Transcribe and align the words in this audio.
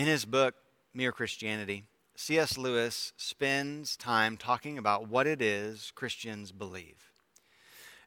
In 0.00 0.06
his 0.06 0.24
book, 0.24 0.54
Mere 0.94 1.12
Christianity, 1.12 1.84
C.S. 2.16 2.56
Lewis 2.56 3.12
spends 3.18 3.98
time 3.98 4.38
talking 4.38 4.78
about 4.78 5.10
what 5.10 5.26
it 5.26 5.42
is 5.42 5.92
Christians 5.94 6.52
believe. 6.52 7.12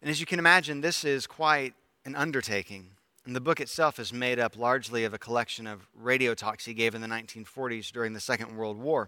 And 0.01 0.09
as 0.09 0.19
you 0.19 0.25
can 0.25 0.39
imagine, 0.39 0.81
this 0.81 1.05
is 1.05 1.27
quite 1.27 1.75
an 2.03 2.15
undertaking. 2.15 2.87
And 3.27 3.35
the 3.35 3.39
book 3.39 3.59
itself 3.59 3.99
is 3.99 4.11
made 4.11 4.39
up 4.39 4.57
largely 4.57 5.03
of 5.03 5.13
a 5.13 5.19
collection 5.19 5.67
of 5.67 5.87
radio 5.95 6.33
talks 6.33 6.65
he 6.65 6.73
gave 6.73 6.95
in 6.95 7.01
the 7.01 7.07
1940s 7.07 7.91
during 7.91 8.13
the 8.13 8.19
Second 8.19 8.57
World 8.57 8.79
War. 8.79 9.07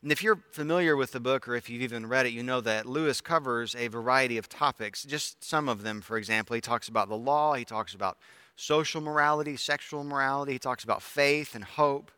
And 0.00 0.12
if 0.12 0.22
you're 0.22 0.44
familiar 0.52 0.94
with 0.94 1.10
the 1.10 1.18
book 1.18 1.48
or 1.48 1.56
if 1.56 1.68
you've 1.68 1.82
even 1.82 2.06
read 2.06 2.26
it, 2.26 2.32
you 2.32 2.44
know 2.44 2.60
that 2.60 2.86
Lewis 2.86 3.20
covers 3.20 3.74
a 3.74 3.88
variety 3.88 4.38
of 4.38 4.48
topics. 4.48 5.02
Just 5.02 5.42
some 5.42 5.68
of 5.68 5.82
them, 5.82 6.00
for 6.00 6.16
example, 6.16 6.54
he 6.54 6.60
talks 6.60 6.86
about 6.86 7.08
the 7.08 7.16
law, 7.16 7.54
he 7.54 7.64
talks 7.64 7.94
about 7.94 8.16
social 8.56 9.00
morality, 9.00 9.56
sexual 9.56 10.04
morality, 10.04 10.52
he 10.52 10.58
talks 10.58 10.84
about 10.84 11.02
faith 11.02 11.54
and 11.54 11.64
hope. 11.64 12.10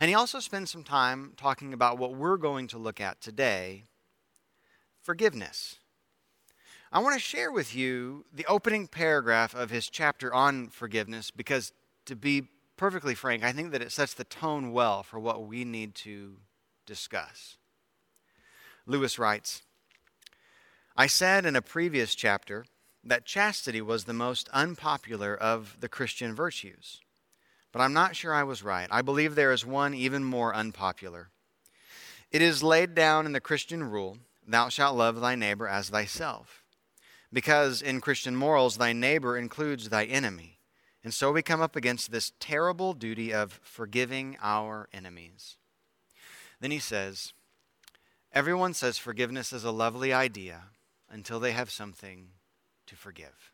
And 0.00 0.08
he 0.08 0.14
also 0.14 0.40
spends 0.40 0.70
some 0.70 0.84
time 0.84 1.34
talking 1.36 1.72
about 1.72 1.98
what 1.98 2.14
we're 2.14 2.38
going 2.38 2.66
to 2.68 2.78
look 2.78 3.00
at 3.00 3.20
today 3.20 3.84
forgiveness. 5.02 5.76
I 6.92 6.98
want 6.98 7.14
to 7.14 7.20
share 7.20 7.52
with 7.52 7.74
you 7.74 8.24
the 8.32 8.46
opening 8.46 8.86
paragraph 8.86 9.54
of 9.54 9.70
his 9.70 9.88
chapter 9.88 10.32
on 10.34 10.68
forgiveness 10.68 11.30
because, 11.30 11.72
to 12.06 12.16
be 12.16 12.48
perfectly 12.76 13.14
frank, 13.14 13.44
I 13.44 13.52
think 13.52 13.72
that 13.72 13.82
it 13.82 13.92
sets 13.92 14.14
the 14.14 14.24
tone 14.24 14.72
well 14.72 15.02
for 15.02 15.20
what 15.20 15.46
we 15.46 15.64
need 15.64 15.94
to 15.96 16.36
discuss. 16.86 17.56
Lewis 18.86 19.18
writes 19.18 19.62
I 20.96 21.06
said 21.06 21.46
in 21.46 21.54
a 21.54 21.62
previous 21.62 22.14
chapter 22.14 22.64
that 23.02 23.24
chastity 23.24 23.80
was 23.80 24.04
the 24.04 24.12
most 24.12 24.48
unpopular 24.52 25.34
of 25.34 25.76
the 25.80 25.88
Christian 25.88 26.34
virtues. 26.34 27.00
But 27.72 27.80
I'm 27.80 27.92
not 27.92 28.16
sure 28.16 28.34
I 28.34 28.42
was 28.42 28.62
right. 28.62 28.88
I 28.90 29.02
believe 29.02 29.34
there 29.34 29.52
is 29.52 29.64
one 29.64 29.94
even 29.94 30.24
more 30.24 30.54
unpopular. 30.54 31.30
It 32.30 32.42
is 32.42 32.62
laid 32.62 32.94
down 32.94 33.26
in 33.26 33.32
the 33.32 33.40
Christian 33.40 33.84
rule 33.84 34.18
Thou 34.46 34.68
shalt 34.68 34.96
love 34.96 35.20
thy 35.20 35.36
neighbor 35.36 35.68
as 35.68 35.90
thyself. 35.90 36.64
Because 37.32 37.82
in 37.82 38.00
Christian 38.00 38.34
morals, 38.34 38.78
thy 38.78 38.92
neighbor 38.92 39.36
includes 39.36 39.88
thy 39.88 40.04
enemy. 40.06 40.58
And 41.04 41.14
so 41.14 41.30
we 41.30 41.42
come 41.42 41.60
up 41.60 41.76
against 41.76 42.10
this 42.10 42.32
terrible 42.40 42.92
duty 42.92 43.32
of 43.32 43.60
forgiving 43.62 44.36
our 44.42 44.88
enemies. 44.92 45.56
Then 46.60 46.72
he 46.72 46.80
says, 46.80 47.32
Everyone 48.32 48.74
says 48.74 48.98
forgiveness 48.98 49.52
is 49.52 49.62
a 49.62 49.70
lovely 49.70 50.12
idea 50.12 50.64
until 51.08 51.38
they 51.38 51.52
have 51.52 51.70
something 51.70 52.28
to 52.90 52.96
forgive. 52.96 53.52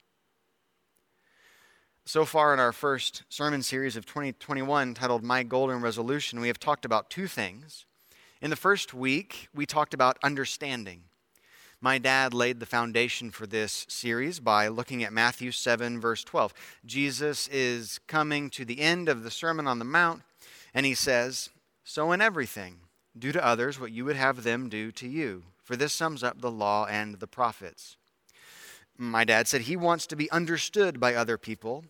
So 2.07 2.25
far 2.25 2.55
in 2.55 2.61
our 2.61 2.73
first 2.73 3.23
sermon 3.29 3.63
series 3.63 3.95
of 3.95 4.07
2021 4.07 4.95
titled 4.95 5.23
My 5.23 5.43
Golden 5.43 5.83
Resolution, 5.83 6.41
we 6.41 6.49
have 6.49 6.59
talked 6.59 6.87
about 6.87 7.11
two 7.11 7.27
things. 7.27 7.85
In 8.41 8.49
the 8.49 8.57
first 8.57 8.95
week, 8.95 9.49
we 9.55 9.67
talked 9.67 9.93
about 9.93 10.17
understanding. 10.23 11.03
My 11.83 11.99
dad 11.99 12.33
laid 12.33 12.61
the 12.61 12.67
foundation 12.67 13.31
for 13.31 13.47
this 13.47 13.85
series 13.91 14.41
by 14.41 14.69
looking 14.69 15.05
at 15.05 15.13
Matthew 15.13 15.51
7, 15.51 16.01
verse 16.01 16.25
12. 16.25 16.55
Jesus 16.87 17.47
is 17.49 18.01
coming 18.07 18.49
to 18.51 18.65
the 18.65 18.81
end 18.81 19.11
of 19.11 19.23
the 19.23 19.31
Sermon 19.31 19.67
on 19.67 19.79
the 19.79 19.85
Mount, 19.85 20.23
and 20.73 20.87
he 20.87 20.95
says, 20.95 21.51
So 21.85 22.11
in 22.13 22.23
everything, 22.23 22.77
do 23.19 23.33
to 23.33 23.45
others 23.45 23.79
what 23.79 23.93
you 23.93 24.07
would 24.07 24.17
have 24.17 24.45
them 24.45 24.71
do 24.71 24.91
to 24.93 25.07
you, 25.07 25.43
for 25.63 25.77
this 25.77 25.93
sums 25.93 26.23
up 26.23 26.41
the 26.41 26.51
law 26.51 26.87
and 26.87 27.17
the 27.17 27.27
prophets. 27.27 27.99
My 28.99 29.25
dad 29.25 29.49
said 29.49 29.63
he 29.63 29.77
wants 29.77 30.07
to 30.07 30.17
be 30.17 30.31
understood 30.31 30.99
by 30.99 31.15
other 31.15 31.37
people 31.37 31.85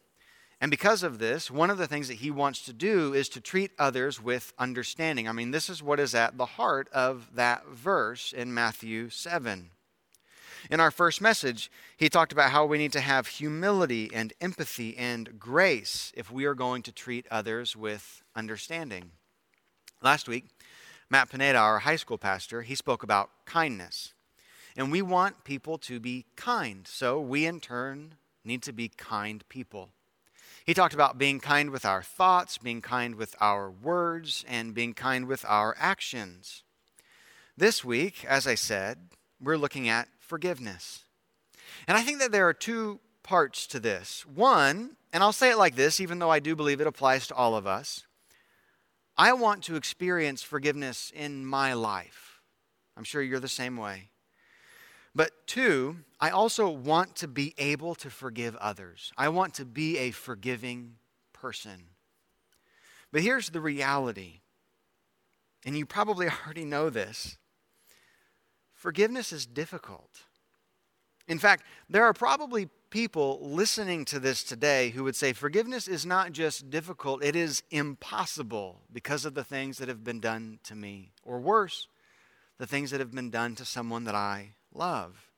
and 0.60 0.70
because 0.70 1.02
of 1.02 1.18
this, 1.18 1.50
one 1.50 1.68
of 1.68 1.76
the 1.76 1.86
things 1.86 2.08
that 2.08 2.14
he 2.14 2.30
wants 2.30 2.62
to 2.62 2.72
do 2.72 3.12
is 3.12 3.28
to 3.30 3.40
treat 3.40 3.72
others 3.78 4.22
with 4.22 4.54
understanding. 4.58 5.28
I 5.28 5.32
mean, 5.32 5.50
this 5.50 5.68
is 5.68 5.82
what 5.82 6.00
is 6.00 6.14
at 6.14 6.38
the 6.38 6.46
heart 6.46 6.88
of 6.92 7.28
that 7.34 7.66
verse 7.68 8.32
in 8.32 8.54
Matthew 8.54 9.10
7. 9.10 9.70
In 10.70 10.80
our 10.80 10.90
first 10.90 11.20
message, 11.20 11.70
he 11.96 12.08
talked 12.08 12.32
about 12.32 12.50
how 12.50 12.64
we 12.64 12.78
need 12.78 12.92
to 12.92 13.00
have 13.00 13.26
humility 13.26 14.10
and 14.12 14.32
empathy 14.40 14.96
and 14.96 15.38
grace 15.38 16.10
if 16.16 16.32
we 16.32 16.46
are 16.46 16.54
going 16.54 16.82
to 16.82 16.92
treat 16.92 17.26
others 17.30 17.76
with 17.76 18.22
understanding. 18.34 19.12
Last 20.02 20.26
week, 20.26 20.46
Matt 21.10 21.30
Pineda, 21.30 21.58
our 21.58 21.80
high 21.80 21.96
school 21.96 22.18
pastor, 22.18 22.62
he 22.62 22.74
spoke 22.74 23.02
about 23.02 23.30
kindness. 23.44 24.14
And 24.76 24.92
we 24.92 25.02
want 25.02 25.44
people 25.44 25.78
to 25.78 25.98
be 25.98 26.26
kind, 26.36 26.86
so 26.86 27.20
we 27.20 27.46
in 27.46 27.60
turn 27.60 28.14
need 28.44 28.62
to 28.62 28.72
be 28.72 28.88
kind 28.88 29.46
people. 29.48 29.90
He 30.64 30.74
talked 30.74 30.94
about 30.94 31.18
being 31.18 31.40
kind 31.40 31.70
with 31.70 31.84
our 31.84 32.02
thoughts, 32.02 32.58
being 32.58 32.82
kind 32.82 33.14
with 33.14 33.34
our 33.40 33.70
words, 33.70 34.44
and 34.48 34.74
being 34.74 34.94
kind 34.94 35.26
with 35.26 35.44
our 35.46 35.76
actions. 35.78 36.62
This 37.56 37.84
week, 37.84 38.24
as 38.24 38.46
I 38.46 38.54
said, 38.54 38.98
we're 39.40 39.56
looking 39.56 39.88
at 39.88 40.08
forgiveness. 40.18 41.04
And 41.86 41.96
I 41.96 42.02
think 42.02 42.18
that 42.18 42.32
there 42.32 42.48
are 42.48 42.54
two 42.54 43.00
parts 43.22 43.66
to 43.68 43.80
this. 43.80 44.26
One, 44.26 44.96
and 45.12 45.22
I'll 45.22 45.32
say 45.32 45.50
it 45.50 45.58
like 45.58 45.76
this, 45.76 46.00
even 46.00 46.18
though 46.18 46.30
I 46.30 46.40
do 46.40 46.54
believe 46.54 46.80
it 46.80 46.86
applies 46.86 47.26
to 47.28 47.34
all 47.34 47.54
of 47.56 47.66
us 47.66 48.06
I 49.18 49.32
want 49.32 49.62
to 49.64 49.76
experience 49.76 50.42
forgiveness 50.42 51.10
in 51.14 51.46
my 51.46 51.72
life. 51.72 52.42
I'm 52.98 53.04
sure 53.04 53.22
you're 53.22 53.40
the 53.40 53.48
same 53.48 53.78
way. 53.78 54.10
But 55.16 55.46
two, 55.46 55.96
I 56.20 56.28
also 56.28 56.68
want 56.68 57.16
to 57.16 57.26
be 57.26 57.54
able 57.56 57.94
to 57.96 58.10
forgive 58.10 58.54
others. 58.56 59.14
I 59.16 59.30
want 59.30 59.54
to 59.54 59.64
be 59.64 59.96
a 59.96 60.10
forgiving 60.10 60.96
person. 61.32 61.84
But 63.12 63.22
here's 63.22 63.48
the 63.48 63.62
reality, 63.62 64.40
and 65.64 65.74
you 65.76 65.86
probably 65.86 66.28
already 66.44 66.66
know 66.66 66.90
this 66.90 67.38
forgiveness 68.74 69.32
is 69.32 69.46
difficult. 69.46 70.10
In 71.26 71.38
fact, 71.38 71.64
there 71.88 72.04
are 72.04 72.12
probably 72.12 72.68
people 72.90 73.40
listening 73.42 74.04
to 74.04 74.20
this 74.20 74.44
today 74.44 74.90
who 74.90 75.02
would 75.02 75.16
say 75.16 75.32
forgiveness 75.32 75.88
is 75.88 76.04
not 76.04 76.32
just 76.32 76.68
difficult, 76.68 77.24
it 77.24 77.34
is 77.34 77.62
impossible 77.70 78.82
because 78.92 79.24
of 79.24 79.32
the 79.32 79.44
things 79.44 79.78
that 79.78 79.88
have 79.88 80.04
been 80.04 80.20
done 80.20 80.58
to 80.64 80.74
me. 80.74 81.12
Or 81.24 81.40
worse, 81.40 81.88
the 82.58 82.66
things 82.66 82.90
that 82.90 83.00
have 83.00 83.12
been 83.12 83.30
done 83.30 83.54
to 83.54 83.64
someone 83.64 84.04
that 84.04 84.14
I 84.14 84.56
love. 84.76 85.30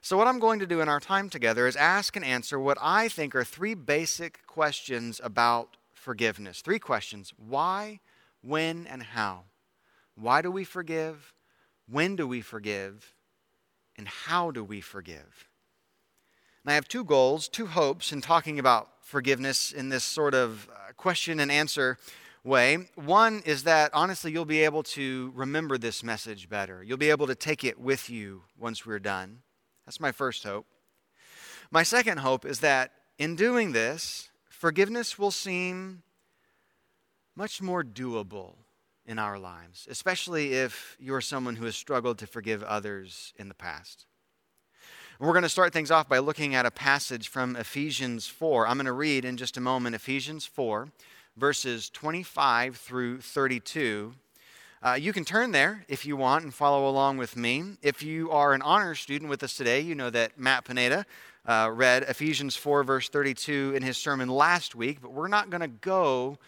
So, 0.00 0.16
what 0.16 0.28
I'm 0.28 0.38
going 0.38 0.60
to 0.60 0.66
do 0.66 0.80
in 0.80 0.88
our 0.88 1.00
time 1.00 1.28
together 1.28 1.66
is 1.66 1.74
ask 1.74 2.14
and 2.14 2.24
answer 2.24 2.60
what 2.60 2.78
I 2.80 3.08
think 3.08 3.34
are 3.34 3.44
three 3.44 3.74
basic 3.74 4.46
questions 4.46 5.20
about 5.24 5.76
forgiveness. 5.92 6.60
Three 6.60 6.78
questions 6.78 7.32
why, 7.36 8.00
when, 8.40 8.86
and 8.86 9.02
how. 9.02 9.44
Why 10.14 10.42
do 10.42 10.50
we 10.50 10.64
forgive? 10.64 11.34
When 11.88 12.14
do 12.14 12.26
we 12.26 12.40
forgive? 12.40 13.14
And 13.98 14.06
how 14.06 14.50
do 14.50 14.62
we 14.62 14.80
forgive? 14.80 15.48
And 16.64 16.70
I 16.70 16.74
have 16.74 16.88
two 16.88 17.04
goals, 17.04 17.48
two 17.48 17.66
hopes 17.66 18.12
in 18.12 18.20
talking 18.20 18.58
about 18.58 18.88
forgiveness 19.00 19.72
in 19.72 19.88
this 19.88 20.04
sort 20.04 20.34
of 20.34 20.68
uh, 20.72 20.92
question 20.96 21.40
and 21.40 21.50
answer 21.50 21.98
way. 22.46 22.88
One 22.94 23.42
is 23.44 23.64
that 23.64 23.90
honestly, 23.92 24.32
you'll 24.32 24.44
be 24.44 24.64
able 24.64 24.82
to 24.84 25.32
remember 25.34 25.76
this 25.76 26.02
message 26.02 26.48
better. 26.48 26.82
You'll 26.82 26.96
be 26.96 27.10
able 27.10 27.26
to 27.26 27.34
take 27.34 27.64
it 27.64 27.78
with 27.78 28.08
you 28.08 28.42
once 28.56 28.86
we're 28.86 28.98
done. 28.98 29.40
That's 29.84 30.00
my 30.00 30.12
first 30.12 30.44
hope. 30.44 30.66
My 31.70 31.82
second 31.82 32.18
hope 32.18 32.44
is 32.44 32.60
that 32.60 32.92
in 33.18 33.36
doing 33.36 33.72
this, 33.72 34.30
forgiveness 34.48 35.18
will 35.18 35.30
seem 35.30 36.02
much 37.34 37.60
more 37.60 37.82
doable 37.82 38.54
in 39.04 39.18
our 39.18 39.38
lives, 39.38 39.86
especially 39.90 40.54
if 40.54 40.96
you're 40.98 41.20
someone 41.20 41.56
who 41.56 41.64
has 41.64 41.76
struggled 41.76 42.18
to 42.18 42.26
forgive 42.26 42.62
others 42.62 43.32
in 43.36 43.48
the 43.48 43.54
past. 43.54 44.06
We're 45.18 45.32
going 45.32 45.44
to 45.44 45.48
start 45.48 45.72
things 45.72 45.90
off 45.90 46.08
by 46.08 46.18
looking 46.18 46.54
at 46.54 46.66
a 46.66 46.70
passage 46.70 47.28
from 47.28 47.56
Ephesians 47.56 48.26
4. 48.26 48.66
I'm 48.66 48.76
going 48.76 48.84
to 48.84 48.92
read 48.92 49.24
in 49.24 49.38
just 49.38 49.56
a 49.56 49.62
moment 49.62 49.94
Ephesians 49.94 50.44
4, 50.44 50.88
verses 51.36 51.90
25 51.90 52.76
through 52.76 53.20
32. 53.20 54.14
Uh, 54.82 54.92
you 54.92 55.12
can 55.12 55.24
turn 55.24 55.52
there 55.52 55.84
if 55.88 56.06
you 56.06 56.16
want 56.16 56.44
and 56.44 56.54
follow 56.54 56.88
along 56.88 57.18
with 57.18 57.36
me. 57.36 57.76
If 57.82 58.02
you 58.02 58.30
are 58.30 58.54
an 58.54 58.62
honor 58.62 58.94
student 58.94 59.28
with 59.28 59.42
us 59.42 59.56
today, 59.56 59.80
you 59.80 59.94
know 59.94 60.10
that 60.10 60.38
Matt 60.38 60.64
Pineda 60.64 61.04
uh, 61.46 61.70
read 61.72 62.04
Ephesians 62.04 62.56
4, 62.56 62.84
verse 62.84 63.08
32 63.08 63.72
in 63.76 63.82
his 63.82 63.96
sermon 63.96 64.28
last 64.28 64.74
week, 64.74 65.00
but 65.00 65.12
we're 65.12 65.28
not 65.28 65.50
going 65.50 65.60
to 65.60 65.68
go 65.68 66.38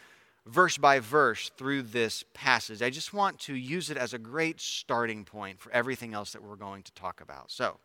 verse 0.47 0.79
by 0.79 0.99
verse 0.99 1.51
through 1.57 1.83
this 1.83 2.25
passage. 2.35 2.83
I 2.83 2.91
just 2.91 3.13
want 3.13 3.39
to 3.41 3.55
use 3.55 3.91
it 3.91 3.97
as 3.97 4.15
a 4.15 4.19
great 4.19 4.61
starting 4.61 5.25
point 5.25 5.61
for 5.61 5.71
everything 5.73 6.15
else 6.15 6.33
that 6.33 6.43
we're 6.43 6.57
going 6.57 6.83
to 6.83 6.93
talk 6.93 7.21
about. 7.21 7.51
So 7.51 7.77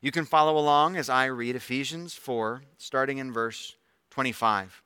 you 0.00 0.10
can 0.10 0.24
follow 0.24 0.58
along 0.58 0.96
as 0.96 1.08
I 1.08 1.26
read 1.26 1.56
Ephesians 1.56 2.14
4, 2.14 2.62
starting 2.78 3.18
in 3.18 3.32
verse 3.32 3.76
25. 4.10 4.83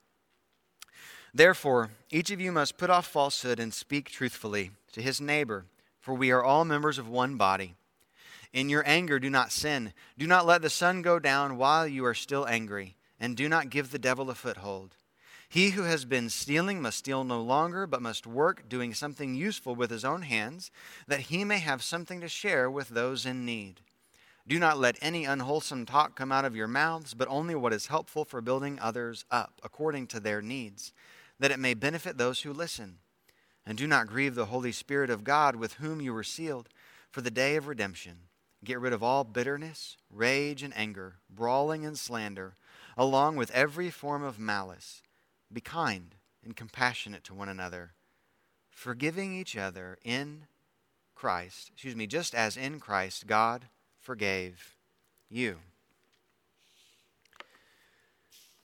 Therefore, 1.38 1.90
each 2.10 2.32
of 2.32 2.40
you 2.40 2.50
must 2.50 2.78
put 2.78 2.90
off 2.90 3.06
falsehood 3.06 3.60
and 3.60 3.72
speak 3.72 4.10
truthfully 4.10 4.72
to 4.90 5.00
his 5.00 5.20
neighbor, 5.20 5.66
for 6.00 6.12
we 6.12 6.32
are 6.32 6.42
all 6.42 6.64
members 6.64 6.98
of 6.98 7.08
one 7.08 7.36
body. 7.36 7.76
In 8.52 8.68
your 8.68 8.82
anger, 8.84 9.20
do 9.20 9.30
not 9.30 9.52
sin. 9.52 9.92
Do 10.18 10.26
not 10.26 10.46
let 10.46 10.62
the 10.62 10.68
sun 10.68 11.00
go 11.00 11.20
down 11.20 11.56
while 11.56 11.86
you 11.86 12.04
are 12.04 12.12
still 12.12 12.44
angry, 12.48 12.96
and 13.20 13.36
do 13.36 13.48
not 13.48 13.70
give 13.70 13.92
the 13.92 14.00
devil 14.00 14.30
a 14.30 14.34
foothold. 14.34 14.96
He 15.48 15.70
who 15.70 15.82
has 15.84 16.04
been 16.04 16.28
stealing 16.28 16.82
must 16.82 16.98
steal 16.98 17.22
no 17.22 17.40
longer, 17.40 17.86
but 17.86 18.02
must 18.02 18.26
work, 18.26 18.68
doing 18.68 18.92
something 18.92 19.36
useful 19.36 19.76
with 19.76 19.92
his 19.92 20.04
own 20.04 20.22
hands, 20.22 20.72
that 21.06 21.20
he 21.20 21.44
may 21.44 21.60
have 21.60 21.84
something 21.84 22.20
to 22.20 22.28
share 22.28 22.68
with 22.68 22.88
those 22.88 23.24
in 23.24 23.46
need. 23.46 23.82
Do 24.48 24.58
not 24.58 24.78
let 24.78 24.98
any 25.00 25.24
unwholesome 25.24 25.86
talk 25.86 26.16
come 26.16 26.32
out 26.32 26.44
of 26.44 26.56
your 26.56 26.66
mouths, 26.66 27.14
but 27.14 27.28
only 27.28 27.54
what 27.54 27.72
is 27.72 27.86
helpful 27.86 28.24
for 28.24 28.40
building 28.40 28.80
others 28.80 29.24
up, 29.30 29.60
according 29.62 30.08
to 30.08 30.18
their 30.18 30.42
needs, 30.42 30.92
that 31.38 31.50
it 31.50 31.58
may 31.58 31.74
benefit 31.74 32.18
those 32.18 32.42
who 32.42 32.52
listen. 32.52 32.98
And 33.64 33.76
do 33.76 33.86
not 33.86 34.06
grieve 34.06 34.34
the 34.34 34.46
Holy 34.46 34.72
Spirit 34.72 35.10
of 35.10 35.24
God, 35.24 35.56
with 35.56 35.74
whom 35.74 36.00
you 36.00 36.12
were 36.12 36.22
sealed 36.22 36.68
for 37.10 37.20
the 37.20 37.30
day 37.30 37.56
of 37.56 37.66
redemption. 37.66 38.28
Get 38.64 38.80
rid 38.80 38.92
of 38.92 39.02
all 39.02 39.24
bitterness, 39.24 39.96
rage, 40.10 40.62
and 40.62 40.76
anger, 40.76 41.16
brawling 41.30 41.84
and 41.84 41.98
slander, 41.98 42.54
along 42.96 43.36
with 43.36 43.50
every 43.52 43.90
form 43.90 44.22
of 44.22 44.38
malice. 44.38 45.02
Be 45.52 45.60
kind 45.60 46.14
and 46.44 46.56
compassionate 46.56 47.24
to 47.24 47.34
one 47.34 47.48
another, 47.48 47.92
forgiving 48.70 49.34
each 49.34 49.56
other 49.56 49.98
in 50.02 50.46
Christ, 51.14 51.70
excuse 51.72 51.96
me, 51.96 52.06
just 52.06 52.34
as 52.34 52.56
in 52.56 52.80
Christ 52.80 53.26
God 53.26 53.66
forgave 54.00 54.76
you. 55.28 55.58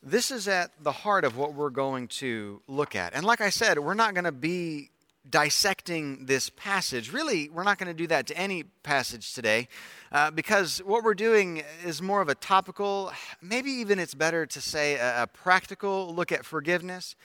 This 0.07 0.31
is 0.31 0.49
at 0.49 0.71
the 0.83 0.93
heart 0.93 1.25
of 1.25 1.39
what 1.39 1.55
we're 1.55 1.71
going 1.71 2.09
to 2.09 2.61
look 2.69 2.95
at. 2.95 3.15
And 3.15 3.25
like 3.25 3.41
I 3.41 3.49
said, 3.49 3.79
we're 3.79 3.95
not 3.95 4.13
going 4.13 4.25
to 4.25 4.33
be 4.33 4.91
dissecting 5.31 6.27
this 6.27 6.51
passage. 6.51 7.11
Really, 7.11 7.49
we're 7.49 7.63
not 7.63 7.79
going 7.79 7.89
to 7.89 7.95
do 7.95 8.07
that 8.09 8.27
to 8.27 8.37
any 8.37 8.65
passage 8.83 9.33
today 9.33 9.67
uh, 10.13 10.31
because 10.31 10.81
what 10.85 11.05
we're 11.05 11.15
doing 11.15 11.63
is 11.87 12.03
more 12.03 12.21
of 12.21 12.29
a 12.29 12.35
topical, 12.35 13.13
maybe 13.41 13.71
even 13.71 13.99
it's 13.99 14.13
better 14.13 14.45
to 14.45 14.61
say 14.61 14.97
a, 14.97 15.23
a 15.23 15.27
practical 15.27 16.15
look 16.15 16.31
at 16.33 16.45
forgiveness. 16.45 17.17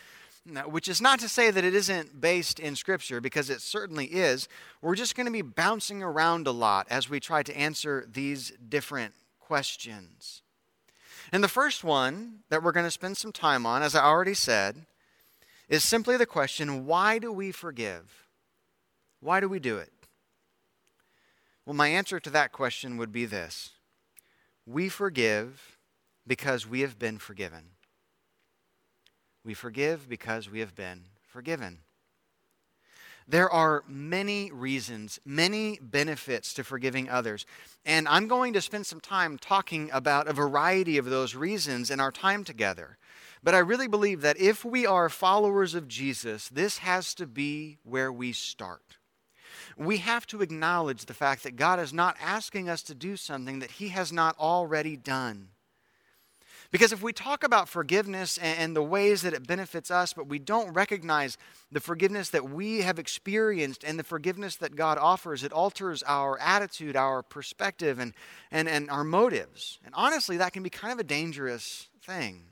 Which 0.66 0.88
is 0.88 1.00
not 1.00 1.20
to 1.20 1.30
say 1.30 1.52
that 1.52 1.64
it 1.64 1.76
isn't 1.76 2.22
based 2.22 2.60
in 2.60 2.76
Scripture, 2.76 3.22
because 3.22 3.52
it 3.52 3.62
certainly 3.62 4.06
is. 4.06 4.48
We're 4.82 4.96
just 4.96 5.14
going 5.14 5.28
to 5.28 5.32
be 5.32 5.44
bouncing 5.44 6.02
around 6.02 6.48
a 6.48 6.52
lot 6.52 6.88
as 6.90 7.08
we 7.08 7.20
try 7.20 7.44
to 7.44 7.56
answer 7.56 8.08
these 8.12 8.52
different 8.68 9.14
questions. 9.40 10.42
And 11.32 11.44
the 11.44 11.48
first 11.48 11.84
one 11.84 12.40
that 12.50 12.64
we're 12.64 12.72
going 12.72 12.86
to 12.86 12.92
spend 12.92 13.18
some 13.18 13.32
time 13.32 13.66
on, 13.66 13.84
as 13.84 13.96
I 13.96 14.04
already 14.04 14.34
said, 14.34 14.86
is 15.68 15.84
simply 15.84 16.18
the 16.18 16.26
question 16.26 16.86
why 16.86 17.20
do 17.20 17.32
we 17.32 17.52
forgive? 17.52 18.28
Why 19.20 19.40
do 19.40 19.48
we 19.48 19.60
do 19.60 19.78
it? 19.78 19.92
Well, 21.66 21.76
my 21.76 21.90
answer 21.90 22.20
to 22.20 22.30
that 22.32 22.52
question 22.52 22.98
would 22.98 23.12
be 23.12 23.26
this 23.26 23.72
We 24.66 24.90
forgive 24.90 25.78
because 26.26 26.66
we 26.68 26.82
have 26.82 26.98
been 26.98 27.20
forgiven. 27.20 27.72
We 29.44 29.54
forgive 29.54 30.10
because 30.10 30.50
we 30.50 30.60
have 30.60 30.76
been 30.76 31.06
forgiven. 31.22 31.80
There 33.30 33.50
are 33.52 33.84
many 33.88 34.52
reasons, 34.52 35.20
many 35.24 35.78
benefits 35.80 36.52
to 36.56 36.64
forgiving 36.64 37.10
others. 37.10 37.46
And 37.86 38.08
I'm 38.08 38.28
going 38.28 38.54
to 38.54 38.62
spend 38.62 38.88
some 38.88 39.00
time 39.00 39.38
talking 39.38 39.92
about 39.94 40.28
a 40.28 40.34
variety 40.34 40.98
of 40.98 41.06
those 41.06 41.36
reasons 41.36 41.92
in 41.92 42.00
our 42.00 42.12
time 42.12 42.44
together. 42.44 42.98
But 43.44 43.54
I 43.54 43.60
really 43.60 43.88
believe 43.88 44.22
that 44.22 44.42
if 44.42 44.66
we 44.66 44.88
are 44.88 45.10
followers 45.10 45.76
of 45.76 45.88
Jesus, 45.88 46.50
this 46.50 46.80
has 46.80 47.14
to 47.16 47.28
be 47.28 47.78
where 47.84 48.12
we 48.12 48.32
start. 48.32 48.98
We 49.78 49.98
have 49.98 50.26
to 50.28 50.42
acknowledge 50.42 51.06
the 51.06 51.14
fact 51.14 51.44
that 51.44 51.56
God 51.56 51.80
is 51.80 51.94
not 51.94 52.18
asking 52.20 52.68
us 52.68 52.82
to 52.84 52.96
do 52.96 53.16
something 53.16 53.60
that 53.60 53.72
He 53.72 53.90
has 53.90 54.12
not 54.12 54.40
already 54.40 54.98
done. 54.98 55.50
Because 56.72 56.92
if 56.92 57.02
we 57.02 57.14
talk 57.14 57.44
about 57.44 57.68
forgiveness 57.68 58.38
and 58.38 58.76
the 58.76 58.84
ways 58.84 59.24
that 59.24 59.34
it 59.34 59.48
benefits 59.48 59.90
us, 59.90 60.14
but 60.14 60.28
we 60.28 60.38
don't 60.38 60.72
recognize 60.72 61.36
the 61.72 61.80
forgiveness 61.80 62.30
that 62.30 62.48
we 62.48 62.82
have 62.82 63.00
experienced 63.00 63.84
and 63.84 63.98
the 63.98 64.04
forgiveness 64.04 64.56
that 64.58 64.76
God 64.76 65.00
offers, 65.00 65.44
it 65.44 65.52
alters 65.52 66.04
our 66.04 66.38
attitude, 66.40 66.96
our 66.96 67.24
perspective, 67.24 67.98
and, 67.98 68.14
and, 68.52 68.70
and 68.70 68.88
our 68.92 69.04
motives. 69.04 69.80
And 69.84 69.96
honestly, 69.98 70.38
that 70.38 70.54
can 70.54 70.62
be 70.62 70.70
kind 70.70 70.94
of 70.94 71.00
a 71.00 71.04
dangerous 71.04 71.88
thing. 72.04 72.44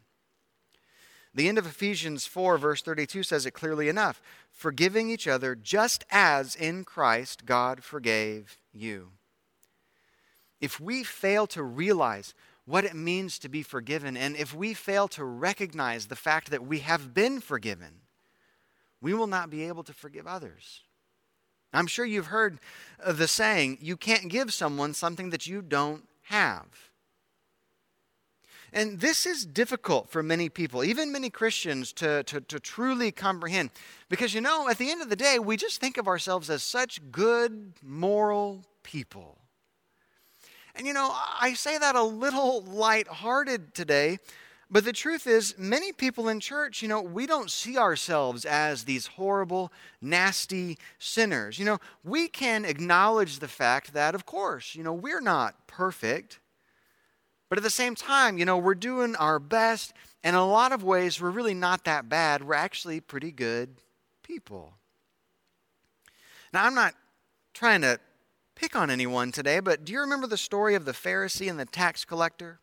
The 1.36 1.48
end 1.48 1.60
of 1.60 1.68
Ephesians 1.68 2.26
4, 2.26 2.58
verse 2.58 2.82
32 2.82 3.22
says 3.22 3.46
it 3.46 3.52
clearly 3.52 3.88
enough 3.90 4.20
forgiving 4.50 5.12
each 5.12 5.28
other 5.28 5.54
just 5.54 6.04
as 6.10 6.56
in 6.56 6.84
Christ 6.84 7.46
God 7.46 7.84
forgave 7.84 8.58
you. 8.74 9.12
If 10.60 10.80
we 10.80 11.04
fail 11.04 11.46
to 11.48 11.62
realize 11.62 12.34
what 12.68 12.84
it 12.84 12.94
means 12.94 13.40
to 13.40 13.50
be 13.50 13.64
forgiven, 13.64 14.18
and 14.18 14.36
if 14.36 14.54
we 14.54 14.74
fail 14.74 15.08
to 15.08 15.24
recognize 15.24 16.08
the 16.08 16.18
fact 16.18 16.52
that 16.52 16.68
we 16.68 16.80
have 16.80 17.14
been 17.14 17.40
forgiven, 17.40 18.02
we 19.00 19.14
will 19.14 19.26
not 19.26 19.50
be 19.50 19.64
able 19.64 19.84
to 19.84 19.94
forgive 19.94 20.28
others. 20.28 20.82
I'm 21.72 21.88
sure 21.88 22.06
you've 22.06 22.28
heard 22.28 22.60
the 23.06 23.28
saying, 23.28 23.78
you 23.82 23.96
can't 23.96 24.28
give 24.28 24.54
someone 24.54 24.94
something 24.94 25.30
that 25.30 25.48
you 25.48 25.62
don't 25.62 26.04
have. 26.24 26.66
And 28.74 29.00
this 29.00 29.26
is 29.26 29.46
difficult 29.46 30.10
for 30.10 30.22
many 30.22 30.50
people, 30.50 30.84
even 30.84 31.12
many 31.12 31.30
Christians, 31.30 31.94
to, 31.94 32.24
to, 32.24 32.42
to, 32.42 32.60
truly 32.60 33.14
comprehend. 33.14 33.70
Because, 34.10 34.34
you 34.34 34.42
know, 34.42 34.68
at 34.68 34.78
the 34.78 34.92
end 34.92 35.02
of 35.02 35.10
the 35.10 35.16
day, 35.16 35.40
we 35.40 35.56
just 35.56 35.80
think 35.80 35.98
of 35.98 36.08
ourselves 36.08 36.50
as 36.50 36.64
such 36.64 37.00
good, 37.12 37.74
moral 37.82 38.66
people. 38.84 39.40
And, 40.78 40.86
you 40.86 40.94
know, 40.94 41.12
I 41.42 41.54
say 41.54 41.80
that 41.80 41.96
a 41.96 42.04
little 42.04 42.62
light-hearted 42.62 43.74
today, 43.74 44.20
but 44.70 44.86
the 44.86 44.94
truth 44.94 45.26
is, 45.26 45.58
many 45.58 45.92
people 45.92 46.30
in 46.30 46.40
church, 46.40 46.84
you 46.84 46.88
know, 46.88 47.02
we 47.02 47.26
don't 47.26 47.50
see 47.50 47.78
ourselves 47.80 48.46
as 48.46 48.84
these 48.84 49.08
horrible, 49.08 49.72
nasty 50.02 50.78
sinners. 51.00 51.58
You 51.58 51.66
know, 51.66 51.80
we 52.04 52.28
can 52.28 52.64
acknowledge 52.64 53.40
the 53.40 53.48
fact 53.48 53.94
that, 53.94 54.14
of 54.14 54.28
course, 54.28 54.76
you 54.76 54.84
know, 54.84 54.94
we're 54.94 55.22
not 55.22 55.68
perfect. 55.68 56.40
But 57.50 57.58
at 57.58 57.64
the 57.64 57.70
same 57.72 57.96
time, 57.96 58.38
you 58.38 58.46
know, 58.46 58.58
we're 58.58 58.76
doing 58.76 59.16
our 59.16 59.40
best, 59.40 59.94
and 60.24 60.36
in 60.36 60.40
a 60.40 60.46
lot 60.46 60.74
of 60.74 60.84
ways, 60.84 61.20
we're 61.20 61.32
really 61.32 61.56
not 61.56 61.86
that 61.86 62.08
bad. 62.08 62.44
We're 62.44 62.54
actually 62.54 63.00
pretty 63.00 63.32
good 63.32 63.78
people. 64.22 64.74
Now, 66.54 66.66
I'm 66.66 66.76
not 66.76 66.94
trying 67.54 67.82
to 67.82 68.00
pick 68.58 68.76
on 68.76 68.90
anyone 68.90 69.32
today, 69.32 69.60
but 69.60 69.86
do 69.86 69.94
you 69.94 70.00
remember 70.00 70.26
the 70.26 70.36
story 70.36 70.74
of 70.74 70.84
the 70.84 70.92
Pharisee 70.92 71.48
and 71.48 71.60
the 71.60 71.66
tax 71.66 72.04
collector? 72.04 72.60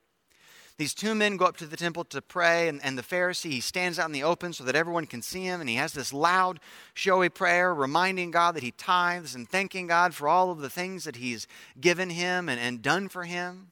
These 0.76 0.92
two 0.92 1.14
men 1.14 1.36
go 1.36 1.44
up 1.44 1.56
to 1.58 1.66
the 1.66 1.76
temple 1.76 2.02
to 2.06 2.20
pray, 2.20 2.66
and, 2.66 2.84
and 2.84 2.98
the 2.98 3.02
Pharisee, 3.02 3.52
he 3.52 3.60
stands 3.60 3.96
out 3.96 4.06
in 4.06 4.12
the 4.12 4.24
open 4.24 4.52
so 4.52 4.64
that 4.64 4.74
everyone 4.74 5.06
can 5.06 5.22
see 5.22 5.44
him, 5.44 5.60
and 5.60 5.70
he 5.70 5.76
has 5.76 5.92
this 5.92 6.12
loud, 6.12 6.58
showy 6.94 7.28
prayer 7.28 7.72
reminding 7.72 8.32
God 8.32 8.56
that 8.56 8.64
he 8.64 8.72
tithes 8.72 9.36
and 9.36 9.48
thanking 9.48 9.86
God 9.86 10.16
for 10.16 10.26
all 10.26 10.50
of 10.50 10.58
the 10.58 10.68
things 10.68 11.04
that 11.04 11.16
he's 11.16 11.46
given 11.80 12.10
him 12.10 12.48
and, 12.48 12.60
and 12.60 12.82
done 12.82 13.08
for 13.08 13.22
him. 13.22 13.70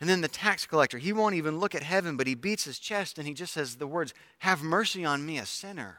And 0.00 0.08
then 0.08 0.20
the 0.20 0.28
tax 0.28 0.64
collector, 0.64 0.98
he 0.98 1.12
won't 1.12 1.34
even 1.34 1.58
look 1.58 1.74
at 1.74 1.82
heaven, 1.82 2.16
but 2.16 2.28
he 2.28 2.36
beats 2.36 2.64
his 2.64 2.78
chest 2.78 3.18
and 3.18 3.26
he 3.26 3.34
just 3.34 3.54
says 3.54 3.76
the 3.76 3.86
words, 3.88 4.14
Have 4.40 4.62
mercy 4.62 5.04
on 5.04 5.26
me, 5.26 5.38
a 5.38 5.46
sinner. 5.46 5.98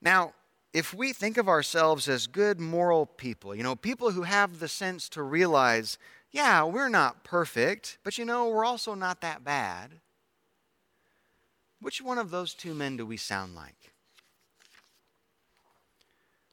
Now, 0.00 0.32
if 0.72 0.94
we 0.94 1.12
think 1.12 1.36
of 1.36 1.48
ourselves 1.48 2.08
as 2.08 2.26
good 2.26 2.60
moral 2.60 3.06
people, 3.06 3.54
you 3.54 3.62
know, 3.62 3.76
people 3.76 4.12
who 4.12 4.22
have 4.22 4.58
the 4.58 4.68
sense 4.68 5.08
to 5.10 5.22
realize, 5.22 5.98
yeah, 6.30 6.64
we're 6.64 6.88
not 6.88 7.24
perfect, 7.24 7.98
but 8.04 8.18
you 8.18 8.24
know, 8.24 8.48
we're 8.48 8.64
also 8.64 8.94
not 8.94 9.20
that 9.20 9.44
bad. 9.44 10.00
Which 11.80 12.00
one 12.00 12.18
of 12.18 12.30
those 12.30 12.54
two 12.54 12.74
men 12.74 12.96
do 12.96 13.04
we 13.04 13.16
sound 13.16 13.54
like? 13.54 13.92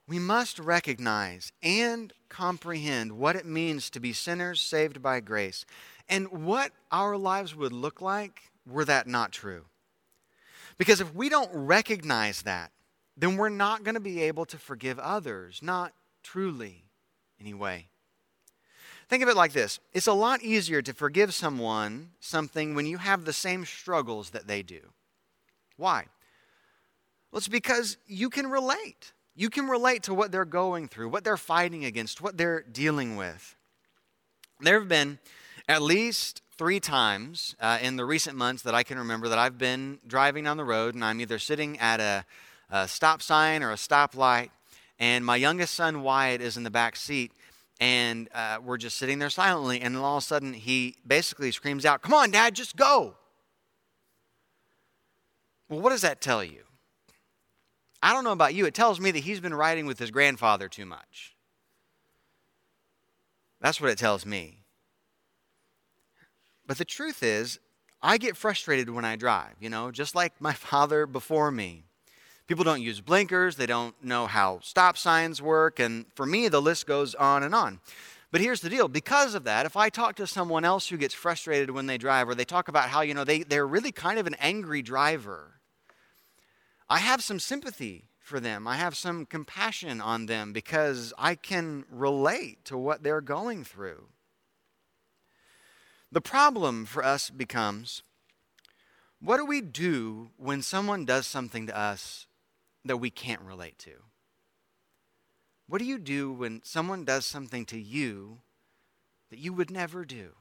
we 0.09 0.17
must 0.17 0.57
recognize 0.57 1.51
and 1.61 2.11
comprehend 2.29 3.11
what 3.11 3.35
it 3.35 3.45
means 3.45 3.91
to 3.91 3.99
be 3.99 4.11
sinners 4.11 4.59
saved 4.59 5.03
by 5.03 5.19
grace 5.19 5.65
and 6.09 6.27
what 6.45 6.71
our 6.91 7.15
lives 7.15 7.55
would 7.55 7.71
look 7.71 8.01
like 8.01 8.41
were 8.67 8.83
that 8.83 9.07
not 9.07 9.31
true. 9.31 9.65
Because 10.79 10.99
if 10.99 11.13
we 11.13 11.29
don't 11.29 11.51
recognize 11.53 12.41
that, 12.41 12.71
then 13.19 13.37
we're 13.37 13.49
not 13.49 13.83
going 13.83 13.95
to 13.95 14.01
be 14.01 14.21
able 14.21 14.45
to 14.45 14.57
forgive 14.57 14.97
others, 14.99 15.59
not 15.61 15.93
truly, 16.23 16.85
anyway. 17.39 17.87
Think 19.09 19.23
of 19.23 19.29
it 19.29 19.35
like 19.35 19.53
this 19.53 19.79
it's 19.93 20.07
a 20.07 20.13
lot 20.13 20.41
easier 20.41 20.81
to 20.81 20.93
forgive 20.93 21.33
someone 21.33 22.11
something 22.19 22.75
when 22.75 22.85
you 22.85 22.97
have 22.97 23.25
the 23.25 23.33
same 23.33 23.65
struggles 23.65 24.31
that 24.31 24.47
they 24.47 24.61
do. 24.61 24.81
Why? 25.77 26.05
Well, 27.31 27.37
it's 27.37 27.47
because 27.47 27.97
you 28.07 28.29
can 28.29 28.47
relate 28.47 29.13
you 29.39 29.49
can 29.49 29.69
relate 29.69 30.03
to 30.03 30.13
what 30.13 30.33
they're 30.33 30.43
going 30.43 30.89
through, 30.89 31.07
what 31.07 31.23
they're 31.23 31.37
fighting 31.37 31.85
against, 31.85 32.19
what 32.19 32.37
they're 32.37 32.61
dealing 32.61 33.15
with. 33.15 33.55
There 34.59 34.77
have 34.77 34.89
been 34.89 35.17
at 35.65 35.81
least 35.81 36.41
three 36.57 36.81
times 36.81 37.55
uh, 37.61 37.77
in 37.81 37.95
the 37.95 38.03
recent 38.03 38.35
months 38.35 38.63
that 38.63 38.75
I 38.75 38.83
can 38.83 38.97
remember 38.97 39.29
that 39.29 39.39
I've 39.39 39.57
been 39.57 39.99
driving 40.05 40.45
on 40.45 40.57
the 40.57 40.65
road 40.65 40.93
and 40.93 41.05
I'm 41.05 41.21
either 41.21 41.39
sitting 41.39 41.79
at 41.79 42.01
a, 42.01 42.25
a 42.69 42.87
stop 42.87 43.21
sign 43.21 43.63
or 43.63 43.71
a 43.71 43.75
stoplight, 43.75 44.49
and 44.99 45.25
my 45.25 45.35
youngest 45.35 45.73
son 45.75 46.01
Wyatt 46.01 46.41
is 46.41 46.57
in 46.57 46.63
the 46.63 46.69
back 46.69 46.95
seat, 46.95 47.31
and 47.79 48.29
uh, 48.33 48.59
we're 48.63 48.77
just 48.77 48.97
sitting 48.97 49.19
there 49.19 49.29
silently, 49.29 49.81
and 49.81 49.95
all 49.97 50.17
of 50.17 50.23
a 50.23 50.25
sudden 50.25 50.53
he 50.53 50.95
basically 51.05 51.51
screams 51.51 51.85
out, 51.85 52.01
"Come 52.01 52.13
on, 52.13 52.31
Dad, 52.31 52.55
just 52.55 52.75
go!" 52.75 53.15
Well, 55.69 55.79
what 55.79 55.91
does 55.91 56.01
that 56.01 56.19
tell 56.19 56.43
you? 56.43 56.63
I 58.01 58.13
don't 58.13 58.23
know 58.23 58.31
about 58.31 58.53
you. 58.53 58.65
It 58.65 58.73
tells 58.73 58.99
me 58.99 59.11
that 59.11 59.19
he's 59.19 59.39
been 59.39 59.53
riding 59.53 59.85
with 59.85 59.99
his 59.99 60.09
grandfather 60.09 60.67
too 60.67 60.85
much. 60.85 61.35
That's 63.61 63.81
what 63.81 63.89
it 63.89 63.97
tells 63.97 64.25
me. 64.25 64.63
But 66.65 66.77
the 66.77 66.85
truth 66.85 67.23
is, 67.23 67.59
I 68.01 68.17
get 68.17 68.37
frustrated 68.37 68.89
when 68.89 69.03
I 69.03 69.15
drive, 69.15 69.55
you 69.59 69.69
know, 69.69 69.91
just 69.91 70.15
like 70.15 70.39
my 70.39 70.53
father 70.53 71.05
before 71.05 71.51
me. 71.51 71.88
People 72.49 72.63
don't 72.63 72.81
use 72.81 72.99
blinkers, 72.99 73.57
they 73.57 73.67
don't 73.67 73.93
know 74.03 74.25
how 74.25 74.57
stop 74.63 74.97
signs 74.97 75.39
work, 75.39 75.77
and 75.77 76.07
for 76.15 76.25
me, 76.25 76.47
the 76.47 76.59
list 76.59 76.87
goes 76.87 77.13
on 77.13 77.43
and 77.43 77.53
on. 77.53 77.79
But 78.31 78.41
here's 78.41 78.61
the 78.61 78.71
deal 78.71 78.87
because 78.87 79.35
of 79.35 79.43
that, 79.43 79.67
if 79.67 79.77
I 79.77 79.89
talk 79.89 80.15
to 80.15 80.25
someone 80.25 80.65
else 80.65 80.87
who 80.87 80.97
gets 80.97 81.13
frustrated 81.13 81.69
when 81.69 81.85
they 81.85 81.99
drive, 81.99 82.27
or 82.27 82.33
they 82.33 82.45
talk 82.45 82.67
about 82.67 82.89
how, 82.89 83.01
you 83.01 83.13
know, 83.13 83.23
they, 83.23 83.43
they're 83.43 83.67
really 83.67 83.91
kind 83.91 84.17
of 84.17 84.25
an 84.25 84.35
angry 84.39 84.81
driver, 84.81 85.59
I 86.89 86.97
have 86.97 87.21
some 87.21 87.39
sympathy 87.39 88.05
for 88.19 88.39
them. 88.39 88.67
I 88.67 88.77
have 88.77 88.97
some 88.97 89.27
compassion 89.27 90.01
on 90.01 90.25
them 90.25 90.51
because 90.51 91.13
I 91.19 91.35
can 91.35 91.85
relate 91.91 92.65
to 92.65 92.79
what 92.79 93.03
they're 93.03 93.21
going 93.21 93.63
through. 93.63 94.07
The 96.11 96.19
problem 96.19 96.87
for 96.87 97.05
us 97.05 97.29
becomes 97.29 98.01
what 99.21 99.37
do 99.37 99.45
we 99.45 99.61
do 99.61 100.31
when 100.37 100.63
someone 100.63 101.05
does 101.05 101.27
something 101.27 101.67
to 101.67 101.77
us 101.77 102.25
that 102.85 102.97
we 102.97 103.09
can't 103.09 103.41
relate 103.41 103.77
to? 103.79 103.91
What 105.67 105.79
do 105.79 105.85
you 105.85 105.99
do 105.99 106.31
when 106.31 106.61
someone 106.63 107.05
does 107.05 107.25
something 107.25 107.65
to 107.65 107.79
you 107.79 108.39
that 109.29 109.39
you 109.39 109.53
would 109.53 109.69
never 109.69 110.03
do? 110.03 110.31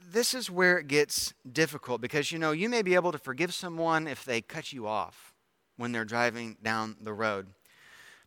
This 0.00 0.34
is 0.34 0.50
where 0.50 0.78
it 0.78 0.88
gets 0.88 1.34
difficult 1.50 2.00
because 2.00 2.32
you 2.32 2.38
know, 2.38 2.52
you 2.52 2.68
may 2.68 2.82
be 2.82 2.94
able 2.94 3.12
to 3.12 3.18
forgive 3.18 3.54
someone 3.54 4.08
if 4.08 4.24
they 4.24 4.40
cut 4.40 4.72
you 4.72 4.86
off 4.86 5.34
when 5.76 5.92
they're 5.92 6.04
driving 6.04 6.56
down 6.62 6.96
the 7.00 7.12
road. 7.12 7.48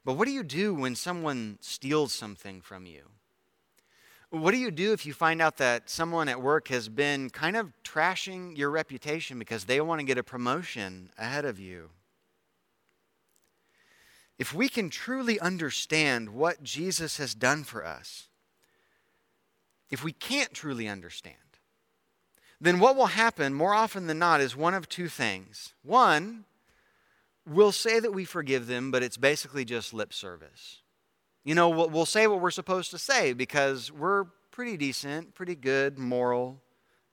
But 0.05 0.13
what 0.13 0.25
do 0.25 0.31
you 0.31 0.43
do 0.43 0.73
when 0.73 0.95
someone 0.95 1.57
steals 1.61 2.13
something 2.13 2.61
from 2.61 2.85
you? 2.85 3.09
What 4.31 4.51
do 4.51 4.57
you 4.57 4.71
do 4.71 4.93
if 4.93 5.05
you 5.05 5.13
find 5.13 5.41
out 5.41 5.57
that 5.57 5.89
someone 5.89 6.29
at 6.29 6.41
work 6.41 6.69
has 6.69 6.87
been 6.87 7.29
kind 7.29 7.57
of 7.57 7.73
trashing 7.83 8.57
your 8.57 8.69
reputation 8.69 9.37
because 9.37 9.65
they 9.65 9.81
want 9.81 9.99
to 9.99 10.05
get 10.05 10.17
a 10.17 10.23
promotion 10.23 11.11
ahead 11.17 11.43
of 11.43 11.59
you? 11.59 11.89
If 14.39 14.53
we 14.53 14.69
can 14.69 14.89
truly 14.89 15.37
understand 15.37 16.29
what 16.29 16.63
Jesus 16.63 17.17
has 17.17 17.35
done 17.35 17.65
for 17.65 17.85
us, 17.85 18.29
if 19.91 20.01
we 20.01 20.13
can't 20.13 20.53
truly 20.53 20.87
understand, 20.87 21.35
then 22.61 22.79
what 22.79 22.95
will 22.95 23.07
happen 23.07 23.53
more 23.53 23.73
often 23.73 24.07
than 24.07 24.19
not 24.19 24.39
is 24.39 24.55
one 24.55 24.73
of 24.73 24.87
two 24.87 25.09
things. 25.09 25.73
One, 25.83 26.45
we'll 27.45 27.73
say 27.73 27.99
that 27.99 28.13
we 28.13 28.23
forgive 28.23 28.67
them, 28.67 28.91
but 28.91 29.03
it's 29.03 29.17
basically 29.17 29.65
just 29.65 29.93
lip 29.93 30.13
service. 30.13 30.80
You 31.43 31.55
know, 31.55 31.69
we'll, 31.69 31.89
we'll 31.89 32.05
say 32.05 32.27
what 32.27 32.39
we're 32.39 32.51
supposed 32.51 32.91
to 32.91 32.97
say 32.97 33.33
because 33.33 33.91
we're 33.91 34.25
pretty 34.51 34.77
decent, 34.77 35.33
pretty 35.33 35.55
good, 35.55 35.97
moral 35.97 36.61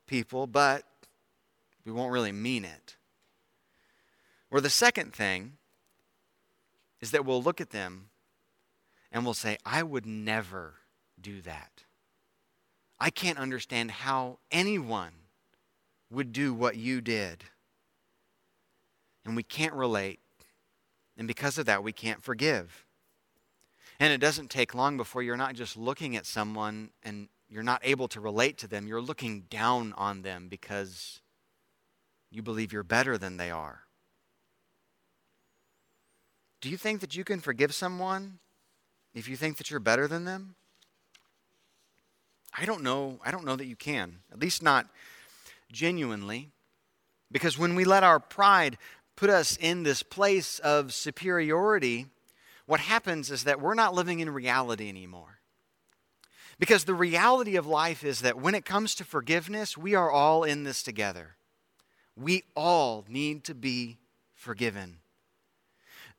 people, 0.06 0.46
but 0.46 0.84
we 1.84 1.92
won't 1.92 2.12
really 2.12 2.32
mean 2.32 2.64
it. 2.64 2.96
Or 4.50 4.60
the 4.60 4.70
second 4.70 5.14
thing 5.14 5.52
is 7.00 7.10
that 7.12 7.24
we'll 7.24 7.42
look 7.42 7.60
at 7.60 7.70
them 7.70 8.10
and 9.12 9.24
we'll 9.24 9.34
say, 9.34 9.56
I 9.64 9.82
would 9.82 10.04
never 10.04 10.74
do 11.20 11.40
that. 11.42 11.84
I 13.00 13.10
can't 13.10 13.38
understand 13.38 13.90
how 13.90 14.38
anyone 14.50 15.12
would 16.10 16.32
do 16.32 16.52
what 16.52 16.76
you 16.76 17.00
did. 17.00 17.44
And 19.24 19.36
we 19.36 19.42
can't 19.42 19.74
relate. 19.74 20.20
And 21.16 21.28
because 21.28 21.58
of 21.58 21.66
that, 21.66 21.82
we 21.82 21.92
can't 21.92 22.22
forgive. 22.22 22.84
And 24.00 24.12
it 24.12 24.18
doesn't 24.18 24.50
take 24.50 24.74
long 24.74 24.96
before 24.96 25.22
you're 25.22 25.36
not 25.36 25.54
just 25.54 25.76
looking 25.76 26.16
at 26.16 26.24
someone 26.24 26.90
and 27.02 27.28
you're 27.48 27.62
not 27.62 27.80
able 27.82 28.08
to 28.08 28.20
relate 28.20 28.58
to 28.58 28.68
them, 28.68 28.86
you're 28.86 29.00
looking 29.00 29.42
down 29.50 29.92
on 29.96 30.22
them 30.22 30.48
because 30.48 31.20
you 32.30 32.42
believe 32.42 32.72
you're 32.72 32.82
better 32.82 33.18
than 33.18 33.38
they 33.38 33.50
are. 33.50 33.80
Do 36.60 36.68
you 36.68 36.76
think 36.76 37.00
that 37.00 37.16
you 37.16 37.24
can 37.24 37.40
forgive 37.40 37.74
someone 37.74 38.38
if 39.14 39.28
you 39.28 39.36
think 39.36 39.56
that 39.56 39.70
you're 39.70 39.80
better 39.80 40.06
than 40.06 40.24
them? 40.24 40.54
I 42.56 42.64
don't 42.64 42.82
know. 42.82 43.20
I 43.24 43.30
don't 43.30 43.44
know 43.44 43.56
that 43.56 43.66
you 43.66 43.76
can. 43.76 44.18
At 44.32 44.40
least 44.40 44.62
not 44.62 44.86
genuinely. 45.72 46.50
Because 47.30 47.58
when 47.58 47.74
we 47.74 47.84
let 47.84 48.02
our 48.02 48.18
pride 48.18 48.78
put 49.16 49.30
us 49.30 49.56
in 49.56 49.82
this 49.82 50.02
place 50.02 50.58
of 50.60 50.92
superiority, 50.92 52.06
what 52.68 52.80
happens 52.80 53.30
is 53.30 53.44
that 53.44 53.62
we're 53.62 53.72
not 53.72 53.94
living 53.94 54.20
in 54.20 54.28
reality 54.28 54.90
anymore. 54.90 55.40
Because 56.58 56.84
the 56.84 56.92
reality 56.92 57.56
of 57.56 57.66
life 57.66 58.04
is 58.04 58.20
that 58.20 58.38
when 58.38 58.54
it 58.54 58.66
comes 58.66 58.94
to 58.96 59.04
forgiveness, 59.04 59.78
we 59.78 59.94
are 59.94 60.10
all 60.10 60.44
in 60.44 60.64
this 60.64 60.82
together. 60.82 61.36
We 62.14 62.42
all 62.54 63.06
need 63.08 63.44
to 63.44 63.54
be 63.54 63.96
forgiven. 64.34 64.98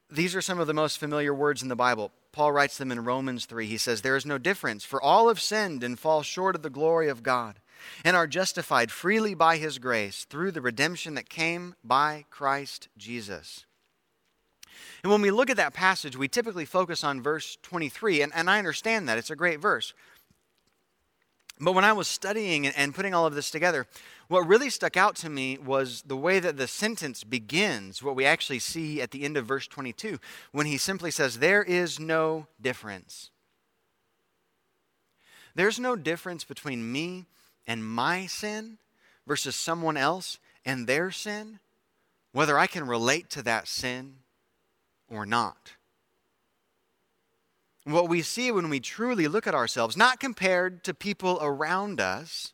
These 0.10 0.36
are 0.36 0.42
some 0.42 0.60
of 0.60 0.66
the 0.66 0.74
most 0.74 0.98
familiar 0.98 1.36
words 1.36 1.62
in 1.62 1.68
the 1.68 1.76
Bible. 1.76 2.12
Paul 2.32 2.52
writes 2.52 2.80
them 2.80 2.92
in 2.92 3.06
Romans 3.06 3.46
3. 3.46 3.68
He 3.68 3.78
says, 3.78 4.02
There 4.02 4.16
is 4.16 4.26
no 4.26 4.40
difference, 4.40 4.84
for 4.84 5.00
all 5.00 5.28
have 5.28 5.40
sinned 5.40 5.84
and 5.84 6.00
fall 6.00 6.24
short 6.24 6.56
of 6.56 6.64
the 6.64 6.72
glory 6.72 7.10
of 7.10 7.22
God, 7.22 7.60
and 8.04 8.16
are 8.16 8.26
justified 8.26 8.90
freely 8.90 9.36
by 9.36 9.58
his 9.58 9.78
grace 9.78 10.26
through 10.26 10.54
the 10.54 10.62
redemption 10.62 11.14
that 11.14 11.30
came 11.30 11.76
by 11.84 12.26
Christ 12.32 12.88
Jesus. 12.98 13.68
And 15.04 15.12
when 15.12 15.22
we 15.22 15.32
look 15.32 15.50
at 15.50 15.58
that 15.58 15.74
passage, 15.74 16.18
we 16.18 16.28
typically 16.28 16.66
focus 16.66 17.04
on 17.04 17.22
verse 17.22 17.58
23, 17.64 18.22
and, 18.22 18.32
and 18.36 18.50
I 18.50 18.58
understand 18.58 19.08
that. 19.08 19.18
It's 19.18 19.30
a 19.30 19.36
great 19.36 19.60
verse. 19.60 19.94
But 21.60 21.74
when 21.74 21.84
I 21.84 21.92
was 21.92 22.08
studying 22.08 22.68
and 22.68 22.96
putting 22.96 23.14
all 23.14 23.26
of 23.26 23.36
this 23.36 23.52
together, 23.52 23.86
what 24.30 24.48
really 24.48 24.70
stuck 24.70 24.96
out 24.96 25.16
to 25.18 25.30
me 25.30 25.58
was 25.58 26.04
the 26.04 26.16
way 26.16 26.40
that 26.40 26.56
the 26.56 26.68
sentence 26.68 27.24
begins, 27.26 28.02
what 28.02 28.16
we 28.16 28.26
actually 28.26 28.60
see 28.60 29.02
at 29.02 29.12
the 29.12 29.24
end 29.24 29.36
of 29.36 29.46
verse 29.46 29.68
22, 29.68 30.20
when 30.52 30.68
he 30.68 30.78
simply 30.78 31.12
says, 31.12 31.40
There 31.40 31.64
is 31.64 32.00
no 32.00 32.48
difference. 32.62 33.32
There's 35.54 35.80
no 35.80 35.98
difference 35.98 36.46
between 36.46 36.92
me 36.92 37.26
and 37.68 37.86
my 37.86 38.26
sin 38.28 38.78
versus 39.28 39.56
someone 39.56 39.98
else 39.98 40.38
and 40.64 40.88
their 40.88 41.12
sin, 41.12 41.60
whether 42.32 42.58
I 42.58 42.68
can 42.68 42.88
relate 42.88 43.30
to 43.32 43.42
that 43.44 43.68
sin 43.68 44.16
or 45.10 45.26
not. 45.26 45.74
What 47.86 48.10
we 48.10 48.22
see 48.22 48.52
when 48.52 48.70
we 48.70 48.80
truly 48.80 49.28
look 49.28 49.48
at 49.48 49.56
ourselves, 49.56 49.98
not 49.98 50.20
compared 50.20 50.84
to 50.84 50.94
people 50.94 51.40
around 51.42 52.00
us, 52.00 52.54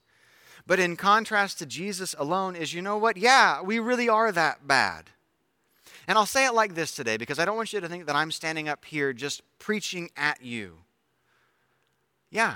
but 0.68 0.80
in 0.80 0.96
contrast 0.96 1.60
to 1.60 1.66
Jesus 1.66 2.16
alone, 2.18 2.56
is 2.56 2.74
you 2.74 2.82
know 2.82 2.98
what? 2.98 3.18
Yeah, 3.18 3.62
we 3.62 3.80
really 3.80 4.10
are 4.10 4.32
that 4.32 4.68
bad. 4.68 5.12
And 6.08 6.18
I'll 6.18 6.26
say 6.26 6.46
it 6.46 6.54
like 6.54 6.76
this 6.76 6.92
today 6.92 7.18
because 7.18 7.40
I 7.40 7.46
don't 7.46 7.56
want 7.56 7.74
you 7.74 7.82
to 7.82 7.90
think 7.90 8.06
that 8.06 8.16
I'm 8.16 8.32
standing 8.32 8.70
up 8.70 8.86
here 8.86 9.14
just 9.14 9.42
preaching 9.60 10.10
at 10.16 10.42
you. 10.42 10.78
Yeah, 12.30 12.56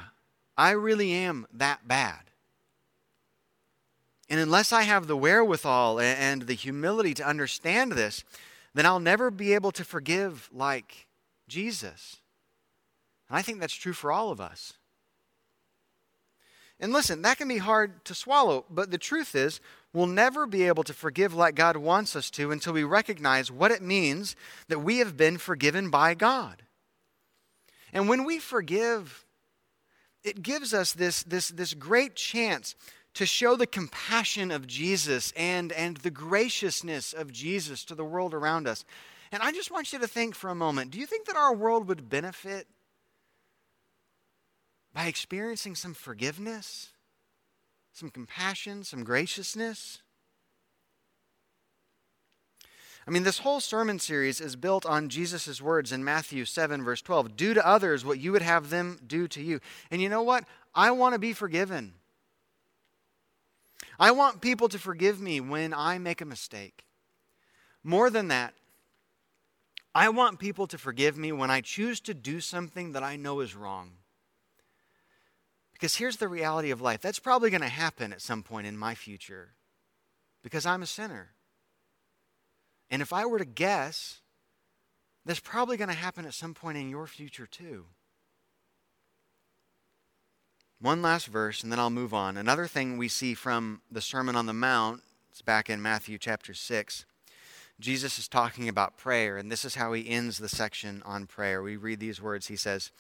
I 0.58 0.72
really 0.72 1.12
am 1.12 1.48
that 1.54 1.88
bad. 1.88 2.20
And 4.30 4.40
unless 4.40 4.72
I 4.72 4.84
have 4.84 5.08
the 5.08 5.18
wherewithal 5.18 6.00
and 6.00 6.44
the 6.44 6.54
humility 6.54 7.16
to 7.16 7.28
understand 7.28 7.94
this, 7.94 8.24
then 8.74 8.86
I'll 8.86 9.00
never 9.00 9.32
be 9.32 9.54
able 9.54 9.72
to 9.74 9.84
forgive 9.84 10.50
like 10.54 11.08
Jesus. 11.48 12.18
And 13.28 13.38
I 13.38 13.42
think 13.42 13.60
that's 13.60 13.74
true 13.74 13.94
for 13.94 14.12
all 14.12 14.32
of 14.32 14.40
us. 14.40 14.74
And 16.80 16.94
listen, 16.94 17.22
that 17.24 17.38
can 17.38 17.48
be 17.48 17.58
hard 17.58 18.06
to 18.06 18.16
swallow, 18.16 18.66
but 18.70 18.90
the 18.90 18.98
truth 18.98 19.36
is, 19.36 19.60
we'll 19.92 20.08
never 20.08 20.46
be 20.48 20.64
able 20.64 20.84
to 20.84 20.94
forgive 20.94 21.34
like 21.34 21.56
God 21.56 21.76
wants 21.76 22.16
us 22.16 22.30
to 22.32 22.52
until 22.52 22.74
we 22.74 22.84
recognize 22.84 23.52
what 23.52 23.72
it 23.72 23.82
means 23.82 24.36
that 24.70 24.80
we 24.80 25.00
have 25.00 25.18
been 25.18 25.38
forgiven 25.38 25.90
by 25.90 26.14
God. 26.14 26.64
And 27.92 28.08
when 28.08 28.24
we 28.24 28.40
forgive, 28.40 29.26
it 30.24 30.42
gives 30.42 30.74
us 30.74 30.94
this, 30.94 31.24
this, 31.24 31.50
this 31.50 31.74
great 31.74 32.16
chance 32.16 32.76
to 33.20 33.26
show 33.26 33.58
the 33.58 33.68
compassion 33.68 34.50
of 34.50 34.66
Jesus 34.66 35.34
and, 35.36 35.74
and 35.74 35.98
the 35.98 36.10
graciousness 36.10 37.12
of 37.12 37.34
Jesus 37.34 37.84
to 37.84 37.94
the 37.94 38.06
world 38.06 38.34
around 38.34 38.66
us. 38.66 38.86
And 39.34 39.44
I 39.44 39.52
just 39.52 39.72
want 39.72 39.92
you 39.92 40.00
to 40.00 40.08
think 40.08 40.36
for 40.36 40.50
a 40.50 40.56
moment 40.56 40.92
do 40.92 41.00
you 41.00 41.06
think 41.06 41.26
that 41.26 41.36
our 41.36 41.54
world 41.54 41.90
would 41.90 42.08
benefit 42.08 42.66
by 44.94 45.08
experiencing 45.08 45.76
some 45.76 45.94
forgiveness, 45.94 46.94
some 47.92 48.10
compassion, 48.10 48.86
some 48.86 49.04
graciousness? 49.04 50.02
I 53.06 53.12
mean, 53.12 53.24
this 53.24 53.40
whole 53.40 53.60
sermon 53.60 54.00
series 54.00 54.40
is 54.40 54.56
built 54.56 54.86
on 54.86 55.10
Jesus' 55.10 55.62
words 55.62 55.92
in 55.92 56.06
Matthew 56.06 56.46
7, 56.46 56.86
verse 56.86 57.02
12 57.02 57.36
Do 57.36 57.54
to 57.54 57.68
others 57.68 58.06
what 58.06 58.22
you 58.22 58.32
would 58.32 58.44
have 58.44 58.70
them 58.70 58.98
do 59.06 59.28
to 59.28 59.44
you. 59.44 59.60
And 59.92 60.02
you 60.02 60.08
know 60.08 60.24
what? 60.24 60.46
I 60.74 60.92
want 60.92 61.16
to 61.16 61.20
be 61.20 61.34
forgiven. 61.34 61.96
I 64.00 64.12
want 64.12 64.42
people 64.42 64.70
to 64.70 64.80
forgive 64.80 65.20
me 65.20 65.42
when 65.42 65.74
I 65.74 65.98
make 65.98 66.22
a 66.22 66.26
mistake. 66.26 66.86
More 67.84 68.10
than 68.10 68.30
that, 68.30 68.54
I 69.94 70.10
want 70.10 70.40
people 70.40 70.68
to 70.68 70.78
forgive 70.78 71.18
me 71.18 71.32
when 71.32 71.52
I 71.52 71.62
choose 71.62 72.00
to 72.02 72.14
do 72.14 72.40
something 72.40 72.94
that 72.94 73.04
I 73.04 73.18
know 73.18 73.42
is 73.42 73.56
wrong. 73.56 73.92
Because 75.74 75.96
here's 75.96 76.18
the 76.18 76.28
reality 76.28 76.72
of 76.72 76.82
life 76.82 77.02
that's 77.02 77.20
probably 77.20 77.50
going 77.50 77.62
to 77.62 77.68
happen 77.68 78.14
at 78.14 78.22
some 78.22 78.44
point 78.44 78.68
in 78.68 78.78
my 78.78 78.96
future 78.96 79.56
because 80.44 80.66
I'm 80.66 80.82
a 80.82 80.86
sinner. 80.86 81.32
And 82.90 83.02
if 83.02 83.14
I 83.14 83.26
were 83.26 83.40
to 83.40 83.46
guess, 83.46 84.22
that's 85.26 85.40
probably 85.40 85.78
going 85.78 85.90
to 85.90 85.96
happen 85.96 86.26
at 86.26 86.34
some 86.34 86.54
point 86.54 86.78
in 86.78 86.90
your 86.90 87.08
future 87.08 87.48
too. 87.48 87.86
One 90.82 91.02
last 91.02 91.28
verse, 91.28 91.62
and 91.62 91.70
then 91.70 91.80
I'll 91.80 91.90
move 91.90 92.14
on. 92.14 92.38
Another 92.38 92.66
thing 92.66 92.98
we 92.98 93.10
see 93.10 93.34
from 93.34 93.82
the 93.92 94.00
Sermon 94.00 94.38
on 94.38 94.46
the 94.46 94.54
Mount, 94.54 95.04
it's 95.30 95.42
back 95.42 95.70
in 95.70 95.82
Matthew 95.82 96.18
chapter 96.18 96.54
6. 96.54 97.06
Jesus 97.82 98.18
is 98.18 98.30
talking 98.30 98.70
about 98.70 98.98
prayer, 98.98 99.36
and 99.36 99.52
this 99.52 99.66
is 99.66 99.76
how 99.76 99.92
he 99.92 100.10
ends 100.10 100.38
the 100.38 100.48
section 100.48 101.04
on 101.06 101.28
prayer. 101.28 101.62
We 101.62 101.76
read 101.76 102.00
these 102.00 102.22
words. 102.22 102.48
He 102.48 102.56
says, 102.56 102.92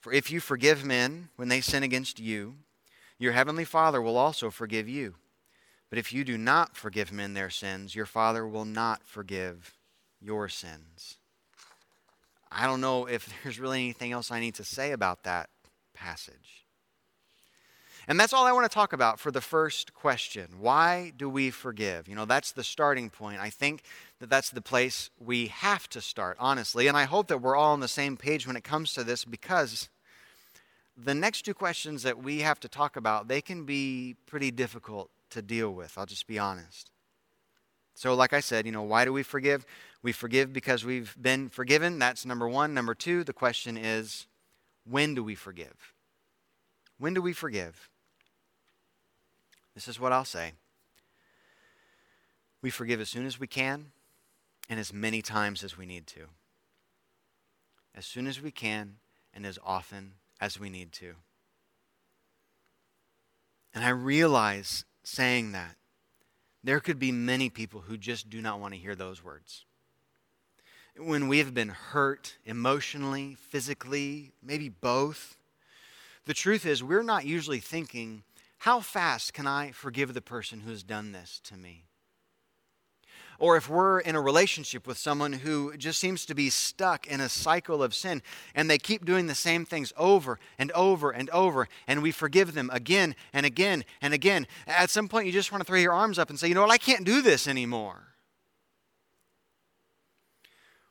For 0.00 0.12
if 0.12 0.30
you 0.30 0.38
forgive 0.38 0.84
men 0.84 1.30
when 1.34 1.48
they 1.48 1.60
sin 1.60 1.82
against 1.82 2.20
you, 2.20 2.54
your 3.18 3.32
heavenly 3.32 3.64
Father 3.64 4.00
will 4.00 4.16
also 4.16 4.48
forgive 4.48 4.88
you. 4.88 5.16
But 5.90 5.98
if 5.98 6.12
you 6.12 6.22
do 6.22 6.38
not 6.38 6.76
forgive 6.76 7.10
men 7.10 7.34
their 7.34 7.50
sins, 7.50 7.96
your 7.96 8.06
Father 8.06 8.46
will 8.46 8.64
not 8.64 9.02
forgive 9.04 9.76
your 10.20 10.48
sins. 10.48 11.18
I 12.52 12.66
don't 12.66 12.80
know 12.80 13.06
if 13.06 13.28
there's 13.42 13.58
really 13.58 13.82
anything 13.82 14.12
else 14.12 14.30
I 14.30 14.38
need 14.38 14.54
to 14.54 14.64
say 14.64 14.92
about 14.92 15.24
that 15.24 15.50
passage. 15.94 16.63
And 18.06 18.20
that's 18.20 18.32
all 18.32 18.44
I 18.44 18.52
want 18.52 18.70
to 18.70 18.74
talk 18.74 18.92
about 18.92 19.18
for 19.18 19.30
the 19.30 19.40
first 19.40 19.94
question. 19.94 20.48
Why 20.60 21.12
do 21.16 21.28
we 21.28 21.50
forgive? 21.50 22.06
You 22.06 22.14
know, 22.14 22.26
that's 22.26 22.52
the 22.52 22.64
starting 22.64 23.08
point. 23.08 23.40
I 23.40 23.50
think 23.50 23.82
that 24.20 24.28
that's 24.28 24.50
the 24.50 24.60
place 24.60 25.10
we 25.18 25.46
have 25.46 25.88
to 25.90 26.00
start, 26.00 26.36
honestly. 26.38 26.86
And 26.86 26.96
I 26.96 27.04
hope 27.04 27.28
that 27.28 27.40
we're 27.40 27.56
all 27.56 27.72
on 27.72 27.80
the 27.80 27.88
same 27.88 28.16
page 28.16 28.46
when 28.46 28.56
it 28.56 28.64
comes 28.64 28.92
to 28.94 29.04
this 29.04 29.24
because 29.24 29.88
the 30.96 31.14
next 31.14 31.42
two 31.42 31.54
questions 31.54 32.02
that 32.02 32.22
we 32.22 32.40
have 32.40 32.60
to 32.60 32.68
talk 32.68 32.96
about, 32.96 33.28
they 33.28 33.40
can 33.40 33.64
be 33.64 34.16
pretty 34.26 34.50
difficult 34.50 35.10
to 35.30 35.42
deal 35.42 35.70
with. 35.70 35.96
I'll 35.96 36.06
just 36.06 36.26
be 36.26 36.38
honest. 36.38 36.90
So, 37.94 38.14
like 38.14 38.32
I 38.32 38.40
said, 38.40 38.66
you 38.66 38.72
know, 38.72 38.82
why 38.82 39.04
do 39.04 39.12
we 39.12 39.22
forgive? 39.22 39.64
We 40.02 40.12
forgive 40.12 40.52
because 40.52 40.84
we've 40.84 41.16
been 41.20 41.48
forgiven. 41.48 41.98
That's 41.98 42.26
number 42.26 42.48
one. 42.48 42.74
Number 42.74 42.94
two, 42.94 43.24
the 43.24 43.32
question 43.32 43.76
is, 43.76 44.26
when 44.84 45.14
do 45.14 45.24
we 45.24 45.34
forgive? 45.34 45.94
When 46.98 47.14
do 47.14 47.22
we 47.22 47.32
forgive? 47.32 47.88
This 49.74 49.88
is 49.88 49.98
what 49.98 50.12
I'll 50.12 50.24
say. 50.24 50.52
We 52.62 52.70
forgive 52.70 53.00
as 53.00 53.08
soon 53.08 53.26
as 53.26 53.38
we 53.38 53.46
can 53.46 53.86
and 54.70 54.80
as 54.80 54.92
many 54.92 55.20
times 55.20 55.62
as 55.62 55.76
we 55.76 55.84
need 55.84 56.06
to. 56.08 56.20
As 57.94 58.06
soon 58.06 58.26
as 58.26 58.40
we 58.40 58.50
can 58.50 58.96
and 59.34 59.44
as 59.44 59.58
often 59.64 60.12
as 60.40 60.58
we 60.58 60.70
need 60.70 60.92
to. 60.92 61.14
And 63.74 63.84
I 63.84 63.90
realize 63.90 64.84
saying 65.02 65.52
that 65.52 65.76
there 66.62 66.80
could 66.80 66.98
be 66.98 67.12
many 67.12 67.50
people 67.50 67.82
who 67.82 67.96
just 67.96 68.30
do 68.30 68.40
not 68.40 68.60
want 68.60 68.72
to 68.72 68.80
hear 68.80 68.94
those 68.94 69.22
words. 69.22 69.64
When 70.96 71.28
we 71.28 71.38
have 71.38 71.52
been 71.52 71.70
hurt 71.70 72.36
emotionally, 72.46 73.36
physically, 73.50 74.30
maybe 74.42 74.68
both, 74.68 75.36
the 76.24 76.34
truth 76.34 76.64
is 76.64 76.82
we're 76.82 77.02
not 77.02 77.26
usually 77.26 77.58
thinking, 77.58 78.22
how 78.64 78.80
fast 78.80 79.34
can 79.34 79.46
I 79.46 79.72
forgive 79.72 80.14
the 80.14 80.22
person 80.22 80.60
who 80.60 80.70
has 80.70 80.82
done 80.82 81.12
this 81.12 81.38
to 81.44 81.54
me? 81.54 81.84
Or 83.38 83.58
if 83.58 83.68
we're 83.68 84.00
in 84.00 84.16
a 84.16 84.22
relationship 84.22 84.86
with 84.86 84.96
someone 84.96 85.34
who 85.34 85.76
just 85.76 85.98
seems 85.98 86.24
to 86.24 86.34
be 86.34 86.48
stuck 86.48 87.06
in 87.06 87.20
a 87.20 87.28
cycle 87.28 87.82
of 87.82 87.94
sin 87.94 88.22
and 88.54 88.70
they 88.70 88.78
keep 88.78 89.04
doing 89.04 89.26
the 89.26 89.34
same 89.34 89.66
things 89.66 89.92
over 89.98 90.38
and 90.58 90.72
over 90.72 91.10
and 91.10 91.28
over, 91.28 91.68
and 91.86 92.02
we 92.02 92.10
forgive 92.10 92.54
them 92.54 92.70
again 92.72 93.14
and 93.34 93.44
again 93.44 93.84
and 94.00 94.14
again, 94.14 94.46
at 94.66 94.88
some 94.88 95.08
point 95.08 95.26
you 95.26 95.32
just 95.32 95.52
want 95.52 95.60
to 95.60 95.66
throw 95.66 95.78
your 95.78 95.92
arms 95.92 96.18
up 96.18 96.30
and 96.30 96.40
say, 96.40 96.48
you 96.48 96.54
know 96.54 96.62
what, 96.62 96.70
I 96.70 96.78
can't 96.78 97.04
do 97.04 97.20
this 97.20 97.46
anymore. 97.46 98.14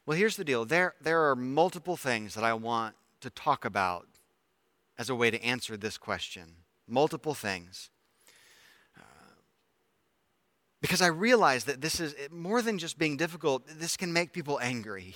Well, 0.05 0.15
here's 0.15 0.37
the 0.37 0.45
deal 0.45 0.63
there, 0.63 0.93
there 1.01 1.27
are 1.27 1.35
multiple 1.35 1.97
things 1.97 2.35
that 2.35 2.43
I 2.43 2.53
want 2.53 2.93
to 3.21 3.31
talk 3.31 3.65
about 3.65 4.05
as 4.95 5.09
a 5.09 5.15
way 5.15 5.31
to 5.31 5.43
answer 5.43 5.75
this 5.75 5.97
question 5.97 6.57
multiple 6.87 7.33
things. 7.33 7.89
Uh, 8.97 9.01
because 10.81 11.01
I 11.01 11.07
realize 11.07 11.65
that 11.65 11.81
this 11.81 11.99
is 11.99 12.15
more 12.31 12.61
than 12.61 12.77
just 12.77 12.97
being 12.97 13.17
difficult, 13.17 13.63
this 13.67 13.97
can 13.97 14.13
make 14.13 14.33
people 14.33 14.59
angry. 14.61 15.15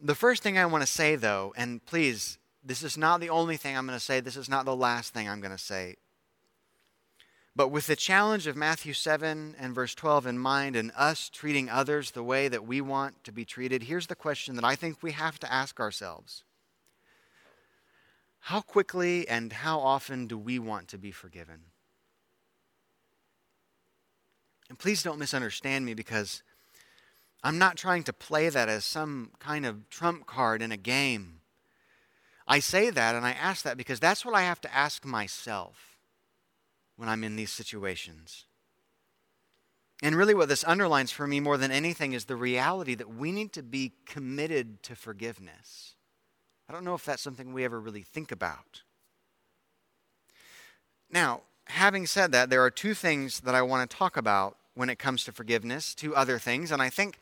The 0.00 0.14
first 0.14 0.42
thing 0.42 0.58
I 0.58 0.66
want 0.66 0.82
to 0.82 0.86
say, 0.86 1.16
though, 1.16 1.52
and 1.56 1.84
please, 1.84 2.38
this 2.64 2.82
is 2.82 2.96
not 2.96 3.20
the 3.20 3.30
only 3.30 3.56
thing 3.56 3.76
I'm 3.76 3.86
going 3.86 3.98
to 3.98 4.04
say, 4.04 4.20
this 4.20 4.36
is 4.36 4.48
not 4.48 4.64
the 4.64 4.76
last 4.76 5.12
thing 5.12 5.28
I'm 5.28 5.40
going 5.40 5.56
to 5.56 5.58
say. 5.58 5.96
But 7.56 7.68
with 7.68 7.86
the 7.86 7.96
challenge 7.96 8.46
of 8.46 8.56
Matthew 8.56 8.92
7 8.92 9.56
and 9.58 9.74
verse 9.74 9.94
12 9.94 10.26
in 10.26 10.38
mind 10.38 10.76
and 10.76 10.92
us 10.96 11.28
treating 11.28 11.68
others 11.68 12.12
the 12.12 12.22
way 12.22 12.48
that 12.48 12.66
we 12.66 12.80
want 12.80 13.22
to 13.24 13.32
be 13.32 13.44
treated, 13.44 13.82
here's 13.82 14.06
the 14.06 14.14
question 14.14 14.54
that 14.54 14.64
I 14.64 14.76
think 14.76 15.02
we 15.02 15.12
have 15.12 15.38
to 15.40 15.52
ask 15.52 15.80
ourselves 15.80 16.44
how 18.40 18.60
quickly 18.60 19.28
and 19.28 19.52
how 19.52 19.80
often 19.80 20.26
do 20.26 20.36
we 20.38 20.58
want 20.58 20.88
to 20.88 20.98
be 20.98 21.12
forgiven? 21.12 21.60
And 24.68 24.78
please 24.78 25.02
don't 25.02 25.18
misunderstand 25.18 25.84
me 25.84 25.94
because 25.94 26.42
I'm 27.42 27.58
not 27.58 27.76
trying 27.76 28.02
to 28.04 28.12
play 28.12 28.48
that 28.48 28.68
as 28.68 28.84
some 28.84 29.30
kind 29.38 29.66
of 29.66 29.88
trump 29.90 30.26
card 30.26 30.62
in 30.62 30.72
a 30.72 30.76
game. 30.76 31.40
I 32.46 32.58
say 32.58 32.90
that 32.90 33.14
and 33.14 33.24
I 33.24 33.32
ask 33.32 33.62
that 33.62 33.76
because 33.76 34.00
that's 34.00 34.24
what 34.24 34.34
I 34.34 34.42
have 34.42 34.60
to 34.62 34.74
ask 34.74 35.04
myself 35.04 35.98
when 36.96 37.08
I'm 37.08 37.24
in 37.24 37.36
these 37.36 37.52
situations. 37.52 38.46
And 40.02 40.16
really, 40.16 40.34
what 40.34 40.48
this 40.48 40.64
underlines 40.64 41.10
for 41.10 41.26
me 41.26 41.40
more 41.40 41.58
than 41.58 41.70
anything 41.70 42.14
is 42.14 42.24
the 42.24 42.36
reality 42.36 42.94
that 42.94 43.14
we 43.14 43.32
need 43.32 43.52
to 43.52 43.62
be 43.62 43.92
committed 44.06 44.82
to 44.84 44.96
forgiveness. 44.96 45.94
I 46.70 46.72
don't 46.72 46.84
know 46.84 46.94
if 46.94 47.04
that's 47.04 47.20
something 47.20 47.52
we 47.52 47.64
ever 47.64 47.80
really 47.80 48.02
think 48.02 48.30
about. 48.30 48.82
Now, 51.10 51.40
having 51.64 52.06
said 52.06 52.30
that, 52.30 52.48
there 52.48 52.62
are 52.62 52.70
two 52.70 52.94
things 52.94 53.40
that 53.40 53.56
I 53.56 53.62
want 53.62 53.90
to 53.90 53.96
talk 53.96 54.16
about 54.16 54.56
when 54.74 54.88
it 54.88 54.96
comes 54.96 55.24
to 55.24 55.32
forgiveness, 55.32 55.96
two 55.96 56.14
other 56.14 56.38
things. 56.38 56.70
And 56.70 56.80
I 56.80 56.88
think 56.88 57.18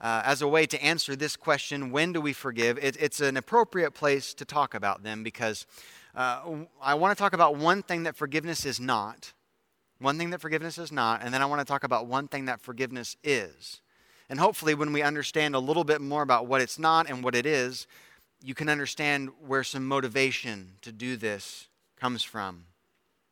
uh, 0.00 0.22
as 0.24 0.42
a 0.42 0.48
way 0.48 0.66
to 0.66 0.82
answer 0.82 1.14
this 1.14 1.36
question, 1.36 1.92
when 1.92 2.12
do 2.12 2.20
we 2.20 2.32
forgive, 2.32 2.76
it, 2.78 2.96
it's 2.98 3.20
an 3.20 3.36
appropriate 3.36 3.92
place 3.92 4.34
to 4.34 4.44
talk 4.44 4.74
about 4.74 5.04
them 5.04 5.22
because 5.22 5.64
uh, 6.16 6.40
I 6.82 6.94
want 6.94 7.16
to 7.16 7.22
talk 7.22 7.34
about 7.34 7.54
one 7.54 7.84
thing 7.84 8.02
that 8.02 8.16
forgiveness 8.16 8.66
is 8.66 8.80
not, 8.80 9.32
one 10.00 10.18
thing 10.18 10.30
that 10.30 10.40
forgiveness 10.40 10.76
is 10.76 10.90
not, 10.90 11.22
and 11.22 11.32
then 11.32 11.40
I 11.40 11.46
want 11.46 11.60
to 11.60 11.64
talk 11.64 11.84
about 11.84 12.08
one 12.08 12.26
thing 12.26 12.46
that 12.46 12.60
forgiveness 12.60 13.16
is. 13.22 13.80
And 14.28 14.40
hopefully, 14.40 14.74
when 14.74 14.92
we 14.92 15.02
understand 15.02 15.54
a 15.54 15.60
little 15.60 15.84
bit 15.84 16.00
more 16.00 16.22
about 16.22 16.46
what 16.46 16.60
it's 16.60 16.80
not 16.80 17.08
and 17.08 17.22
what 17.22 17.36
it 17.36 17.46
is, 17.46 17.86
you 18.42 18.54
can 18.54 18.68
understand 18.68 19.30
where 19.44 19.64
some 19.64 19.86
motivation 19.86 20.72
to 20.82 20.92
do 20.92 21.16
this 21.16 21.68
comes 21.98 22.22
from. 22.22 22.64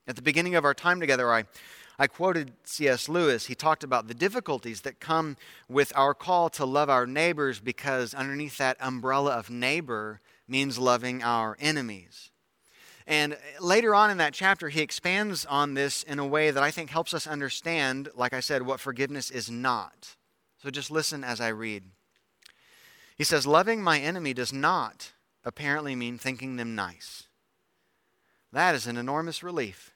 At 0.08 0.16
the 0.16 0.22
beginning 0.22 0.54
of 0.54 0.64
our 0.64 0.74
time 0.74 1.00
together, 1.00 1.32
I, 1.32 1.44
I 1.98 2.06
quoted 2.06 2.52
C.S. 2.64 3.08
Lewis. 3.08 3.46
He 3.46 3.54
talked 3.54 3.84
about 3.84 4.08
the 4.08 4.14
difficulties 4.14 4.82
that 4.82 5.00
come 5.00 5.36
with 5.68 5.92
our 5.96 6.14
call 6.14 6.48
to 6.50 6.64
love 6.64 6.90
our 6.90 7.06
neighbors 7.06 7.60
because 7.60 8.14
underneath 8.14 8.58
that 8.58 8.76
umbrella 8.80 9.32
of 9.32 9.50
neighbor 9.50 10.20
means 10.48 10.78
loving 10.78 11.22
our 11.22 11.56
enemies. 11.60 12.30
And 13.06 13.36
later 13.60 13.94
on 13.94 14.10
in 14.10 14.16
that 14.18 14.34
chapter, 14.34 14.68
he 14.68 14.80
expands 14.80 15.44
on 15.44 15.74
this 15.74 16.02
in 16.02 16.18
a 16.18 16.26
way 16.26 16.50
that 16.50 16.62
I 16.62 16.72
think 16.72 16.90
helps 16.90 17.14
us 17.14 17.26
understand, 17.26 18.08
like 18.16 18.32
I 18.32 18.40
said, 18.40 18.62
what 18.62 18.80
forgiveness 18.80 19.30
is 19.30 19.48
not. 19.48 20.16
So 20.62 20.70
just 20.70 20.90
listen 20.90 21.22
as 21.22 21.40
I 21.40 21.48
read. 21.48 21.84
He 23.16 23.24
says, 23.24 23.46
Loving 23.46 23.82
my 23.82 23.98
enemy 23.98 24.34
does 24.34 24.52
not 24.52 25.12
apparently 25.44 25.96
mean 25.96 26.18
thinking 26.18 26.56
them 26.56 26.74
nice. 26.74 27.28
That 28.52 28.74
is 28.74 28.86
an 28.86 28.96
enormous 28.96 29.42
relief. 29.42 29.94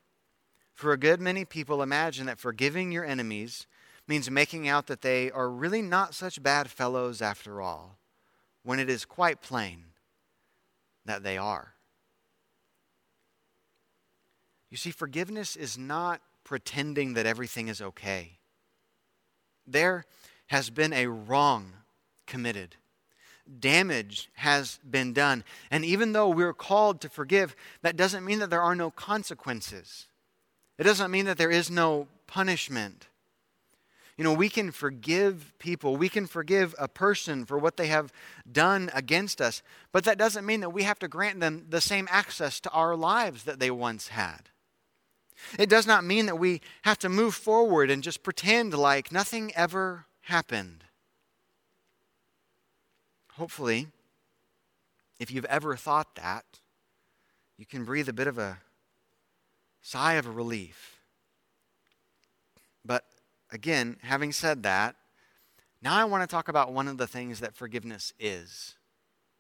For 0.75 0.93
a 0.93 0.99
good 0.99 1.21
many 1.21 1.45
people 1.45 1.83
imagine 1.83 2.27
that 2.27 2.39
forgiving 2.39 2.91
your 2.91 3.05
enemies 3.05 3.67
means 4.09 4.31
making 4.31 4.67
out 4.67 4.87
that 4.87 5.03
they 5.03 5.31
are 5.31 5.51
really 5.51 5.83
not 5.83 6.15
such 6.15 6.43
bad 6.43 6.71
fellows 6.71 7.21
after 7.21 7.61
all, 7.61 7.99
when 8.63 8.81
it 8.81 8.89
is 8.89 9.05
quite 9.05 9.43
plain 9.43 9.85
that 11.05 11.23
they 11.23 11.37
are. 11.37 11.75
You 14.71 14.77
see, 14.77 14.91
forgiveness 14.91 15.57
is 15.57 15.77
not 15.77 16.23
pretending 16.45 17.15
that 17.15 17.27
everything 17.27 17.69
is 17.69 17.83
okay. 17.83 18.39
There 19.67 20.05
has 20.47 20.71
been 20.71 20.93
a 20.93 21.07
wrong 21.07 21.73
committed 22.27 22.77
damage 23.59 24.31
has 24.35 24.79
been 24.89 25.13
done. 25.13 25.45
And 25.71 25.85
even 25.85 26.13
though 26.13 26.29
we're 26.29 26.55
called 26.55 27.01
to 27.01 27.09
forgive, 27.09 27.57
that 27.83 27.97
doesn't 27.97 28.25
mean 28.25 28.39
that 28.39 28.51
there 28.51 28.63
are 28.63 28.75
no 28.75 28.91
consequences. 28.91 30.07
It 30.79 30.85
doesn't 30.85 31.11
mean 31.11 31.27
that 31.27 31.39
there 31.39 31.51
is 31.51 31.71
no 31.71 32.09
punishment. 32.27 33.09
You 34.17 34.25
know, 34.25 34.33
we 34.35 34.51
can 34.51 34.71
forgive 34.71 35.55
people, 35.59 35.97
we 35.97 36.11
can 36.11 36.27
forgive 36.27 36.75
a 36.79 36.89
person 36.89 37.47
for 37.47 37.57
what 37.57 37.79
they 37.79 37.87
have 37.87 38.13
done 38.51 38.91
against 38.93 39.41
us, 39.41 39.63
but 39.93 40.05
that 40.05 40.19
doesn't 40.19 40.45
mean 40.45 40.61
that 40.61 40.75
we 40.75 40.83
have 40.83 40.99
to 40.99 41.09
grant 41.09 41.41
them 41.41 41.65
the 41.71 41.81
same 41.81 42.07
access 42.11 42.61
to 42.61 42.71
our 42.71 42.97
lives 42.97 43.45
that 43.45 43.61
they 43.61 43.71
once 43.71 44.09
had. 44.09 44.51
It 45.59 45.71
does 45.71 45.87
not 45.87 46.05
mean 46.05 46.27
that 46.27 46.39
we 46.39 46.61
have 46.83 46.99
to 46.99 47.09
move 47.09 47.35
forward 47.35 47.91
and 47.91 48.03
just 48.03 48.23
pretend 48.23 48.75
like 48.75 49.11
nothing 49.11 49.53
ever 49.55 50.05
happened. 50.23 50.85
Hopefully, 53.41 53.87
if 55.19 55.31
you've 55.31 55.47
ever 55.47 55.75
thought 55.75 56.15
that, 56.17 56.45
you 57.57 57.65
can 57.65 57.87
breathe 57.87 58.07
a 58.07 58.13
bit 58.13 58.27
of 58.27 58.37
a 58.37 58.59
sigh 59.81 60.17
of 60.17 60.37
relief. 60.37 61.01
But 62.85 63.05
again, 63.51 63.97
having 64.03 64.33
said 64.33 64.63
that, 64.65 64.95
now 65.81 65.97
I 65.97 66.05
want 66.05 66.23
to 66.23 66.27
talk 66.27 66.49
about 66.49 66.75
one 66.75 66.87
of 66.87 66.99
the 66.99 67.07
things 67.07 67.41
that 67.41 67.55
forgiveness 67.55 68.13
is. 68.21 68.75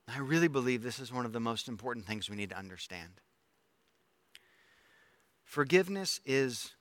I 0.08 0.20
really 0.20 0.48
believe 0.48 0.82
this 0.82 0.98
is 0.98 1.12
one 1.12 1.26
of 1.26 1.34
the 1.34 1.38
most 1.38 1.68
important 1.68 2.06
things 2.06 2.30
we 2.30 2.36
need 2.36 2.48
to 2.48 2.58
understand. 2.58 3.20
Forgiveness 5.44 6.22
is 6.24 6.72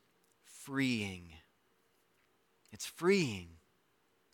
freeing. 0.45 1.33
It's 2.71 2.85
freeing. 2.85 3.49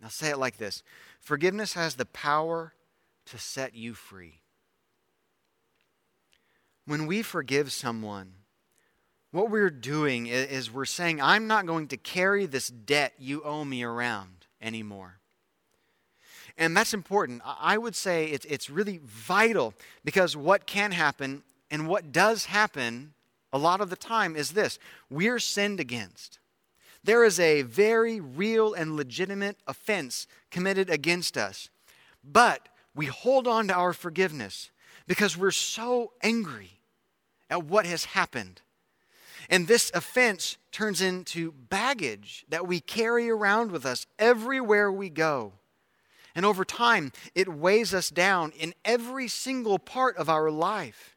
I'll 0.04 0.12
say 0.12 0.30
it 0.30 0.38
like 0.38 0.58
this 0.58 0.84
Forgiveness 1.26 1.74
has 1.74 1.96
the 1.96 2.06
power 2.06 2.74
to 3.26 3.40
set 3.40 3.74
you 3.74 3.96
free. 3.96 4.42
When 6.86 7.08
we 7.08 7.24
forgive 7.24 7.72
someone, 7.72 8.34
what 9.32 9.50
we're 9.50 9.72
doing 9.72 10.28
is 10.28 10.72
we're 10.72 10.86
saying, 10.86 11.20
I'm 11.20 11.48
not 11.48 11.66
going 11.66 11.88
to 11.88 11.98
carry 11.98 12.46
this 12.46 12.68
debt 12.68 13.14
you 13.18 13.42
owe 13.42 13.66
me 13.66 13.82
around 13.82 14.46
anymore. 14.62 15.18
And 16.60 16.78
that's 16.78 16.94
important. 16.94 17.42
I 17.44 17.80
would 17.80 17.96
say 17.96 18.28
it's, 18.28 18.46
it's 18.46 18.70
really 18.70 19.00
vital 19.04 19.74
because 20.04 20.38
what 20.38 20.68
can 20.68 20.92
happen 20.92 21.42
and 21.72 21.88
what 21.88 22.12
does 22.12 22.46
happen 22.46 23.16
a 23.52 23.58
lot 23.58 23.82
of 23.82 23.90
the 23.90 23.96
time 23.96 24.36
is 24.36 24.52
this 24.52 24.78
we're 25.10 25.40
sinned 25.40 25.80
against. 25.80 26.38
There 27.06 27.24
is 27.24 27.40
a 27.40 27.62
very 27.62 28.20
real 28.20 28.74
and 28.74 28.96
legitimate 28.96 29.58
offense 29.68 30.26
committed 30.50 30.90
against 30.90 31.38
us. 31.38 31.70
But 32.24 32.68
we 32.96 33.06
hold 33.06 33.48
on 33.48 33.68
to 33.68 33.76
our 33.76 33.94
forgiveness 33.94 34.72
because 35.06 35.38
we're 35.38 35.52
so 35.52 36.14
angry 36.24 36.80
at 37.48 37.64
what 37.64 37.86
has 37.86 38.06
happened. 38.06 38.62
And 39.52 39.68
this 39.68 39.92
offense 39.94 40.58
turns 40.72 41.00
into 41.00 41.52
baggage 41.52 42.44
that 42.50 42.66
we 42.66 42.80
carry 42.80 43.30
around 43.30 43.72
with 43.72 43.86
us 43.86 44.08
everywhere 44.18 44.92
we 44.92 45.12
go. 45.12 45.54
And 46.34 46.44
over 46.44 46.66
time, 46.66 47.12
it 47.36 47.48
weighs 47.48 47.94
us 47.94 48.10
down 48.10 48.52
in 48.58 48.74
every 48.84 49.28
single 49.28 49.78
part 49.78 50.18
of 50.18 50.28
our 50.28 50.50
life. 50.50 51.15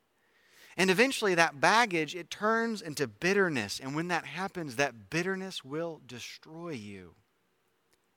And 0.79 0.91
eventually, 0.91 1.35
that 1.35 1.61
baggage, 1.61 2.15
it 2.15 2.31
turns 2.31 2.81
into 2.81 3.07
bitterness. 3.07 3.81
And 3.81 3.95
when 3.95 4.09
that 4.09 4.25
happens, 4.25 4.77
that 4.77 5.11
bitterness 5.11 5.65
will 5.65 6.01
destroy 6.07 6.71
you 6.71 7.17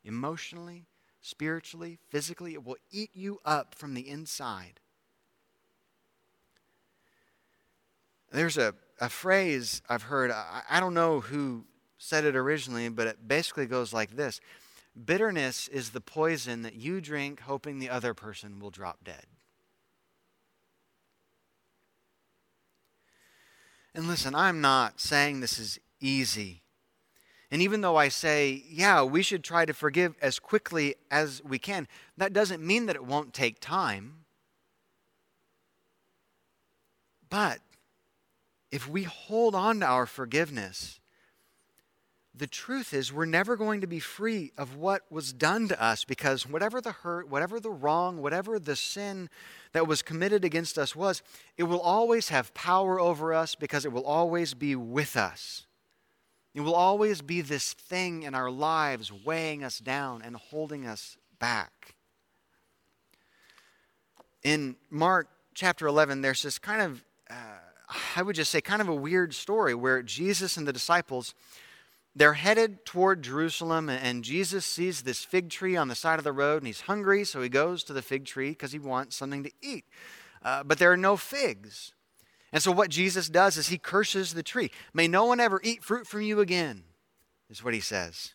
emotionally, 0.05 0.85
spiritually, 1.21 1.97
physically. 2.09 2.53
It 2.53 2.63
will 2.63 2.77
eat 2.91 3.09
you 3.13 3.39
up 3.43 3.75
from 3.75 3.95
the 3.95 4.07
inside. 4.07 4.79
There's 8.31 8.57
a 8.57 8.75
a 9.01 9.09
phrase 9.09 9.81
I've 9.89 10.03
heard. 10.03 10.31
I, 10.31 10.61
I 10.69 10.79
don't 10.79 10.93
know 10.93 11.19
who 11.19 11.65
said 11.97 12.23
it 12.23 12.35
originally, 12.35 12.87
but 12.87 13.07
it 13.07 13.27
basically 13.27 13.65
goes 13.65 13.91
like 13.91 14.11
this 14.15 14.39
Bitterness 15.05 15.67
is 15.67 15.89
the 15.89 16.01
poison 16.01 16.61
that 16.61 16.75
you 16.75 17.01
drink 17.01 17.41
hoping 17.41 17.79
the 17.79 17.89
other 17.89 18.13
person 18.13 18.59
will 18.59 18.69
drop 18.69 19.03
dead. 19.03 19.25
And 23.93 24.07
listen, 24.07 24.33
I'm 24.33 24.61
not 24.61 24.99
saying 24.99 25.39
this 25.39 25.59
is 25.59 25.79
easy. 25.99 26.61
And 27.51 27.61
even 27.61 27.81
though 27.81 27.97
I 27.97 28.07
say, 28.07 28.63
yeah, 28.69 29.03
we 29.03 29.21
should 29.21 29.43
try 29.43 29.65
to 29.65 29.73
forgive 29.73 30.15
as 30.21 30.39
quickly 30.39 30.95
as 31.11 31.43
we 31.43 31.59
can, 31.59 31.87
that 32.15 32.31
doesn't 32.31 32.65
mean 32.65 32.85
that 32.85 32.95
it 32.95 33.03
won't 33.03 33.33
take 33.33 33.59
time. 33.59 34.23
But 37.29 37.59
if 38.71 38.87
we 38.87 39.03
hold 39.03 39.53
on 39.53 39.81
to 39.81 39.85
our 39.85 40.05
forgiveness, 40.05 41.00
the 42.33 42.47
truth 42.47 42.93
is 42.93 43.11
we're 43.11 43.25
never 43.25 43.57
going 43.57 43.81
to 43.81 43.87
be 43.87 43.99
free 43.99 44.51
of 44.57 44.75
what 44.77 45.03
was 45.11 45.33
done 45.33 45.67
to 45.67 45.83
us 45.83 46.05
because 46.05 46.47
whatever 46.47 46.79
the 46.79 46.91
hurt, 46.91 47.27
whatever 47.29 47.59
the 47.59 47.69
wrong, 47.69 48.21
whatever 48.21 48.57
the 48.57 48.75
sin 48.75 49.29
that 49.73 49.87
was 49.87 50.01
committed 50.01 50.45
against 50.45 50.77
us 50.77 50.95
was, 50.95 51.21
it 51.57 51.63
will 51.63 51.81
always 51.81 52.29
have 52.29 52.53
power 52.53 52.99
over 52.99 53.33
us 53.33 53.55
because 53.55 53.85
it 53.85 53.91
will 53.91 54.05
always 54.05 54.53
be 54.53 54.75
with 54.75 55.17
us. 55.17 55.65
It 56.53 56.61
will 56.61 56.75
always 56.75 57.21
be 57.21 57.41
this 57.41 57.73
thing 57.73 58.23
in 58.23 58.33
our 58.35 58.49
lives 58.49 59.11
weighing 59.11 59.63
us 59.63 59.79
down 59.79 60.21
and 60.21 60.35
holding 60.35 60.85
us 60.85 61.17
back. 61.39 61.95
In 64.43 64.75
Mark 64.89 65.27
chapter 65.53 65.85
11, 65.87 66.21
there's 66.21 66.43
this 66.43 66.59
kind 66.59 66.81
of 66.81 67.03
uh, 67.29 67.33
I 68.15 68.21
would 68.21 68.35
just 68.35 68.51
say, 68.51 68.61
kind 68.61 68.81
of 68.81 68.89
a 68.89 68.95
weird 68.95 69.33
story 69.33 69.75
where 69.75 70.01
Jesus 70.01 70.57
and 70.57 70.67
the 70.67 70.73
disciples, 70.73 71.33
they're 72.15 72.33
headed 72.33 72.85
toward 72.85 73.21
Jerusalem, 73.21 73.89
and 73.89 74.23
Jesus 74.23 74.65
sees 74.65 75.01
this 75.01 75.23
fig 75.23 75.49
tree 75.49 75.77
on 75.77 75.87
the 75.87 75.95
side 75.95 76.19
of 76.19 76.25
the 76.25 76.33
road, 76.33 76.57
and 76.57 76.67
he's 76.67 76.81
hungry, 76.81 77.23
so 77.23 77.41
he 77.41 77.49
goes 77.49 77.83
to 77.85 77.93
the 77.93 78.01
fig 78.01 78.25
tree 78.25 78.49
because 78.49 78.73
he 78.73 78.79
wants 78.79 79.15
something 79.15 79.43
to 79.43 79.51
eat. 79.61 79.85
Uh, 80.43 80.63
but 80.63 80.77
there 80.77 80.91
are 80.91 80.97
no 80.97 81.15
figs. 81.15 81.93
And 82.51 82.61
so 82.61 82.71
what 82.71 82.89
Jesus 82.89 83.29
does 83.29 83.55
is 83.55 83.69
he 83.69 83.77
curses 83.77 84.33
the 84.33 84.43
tree. 84.43 84.71
May 84.93 85.07
no 85.07 85.25
one 85.25 85.39
ever 85.39 85.61
eat 85.63 85.83
fruit 85.83 86.05
from 86.05 86.21
you 86.21 86.41
again, 86.41 86.83
is 87.49 87.63
what 87.63 87.73
he 87.73 87.79
says. 87.79 88.33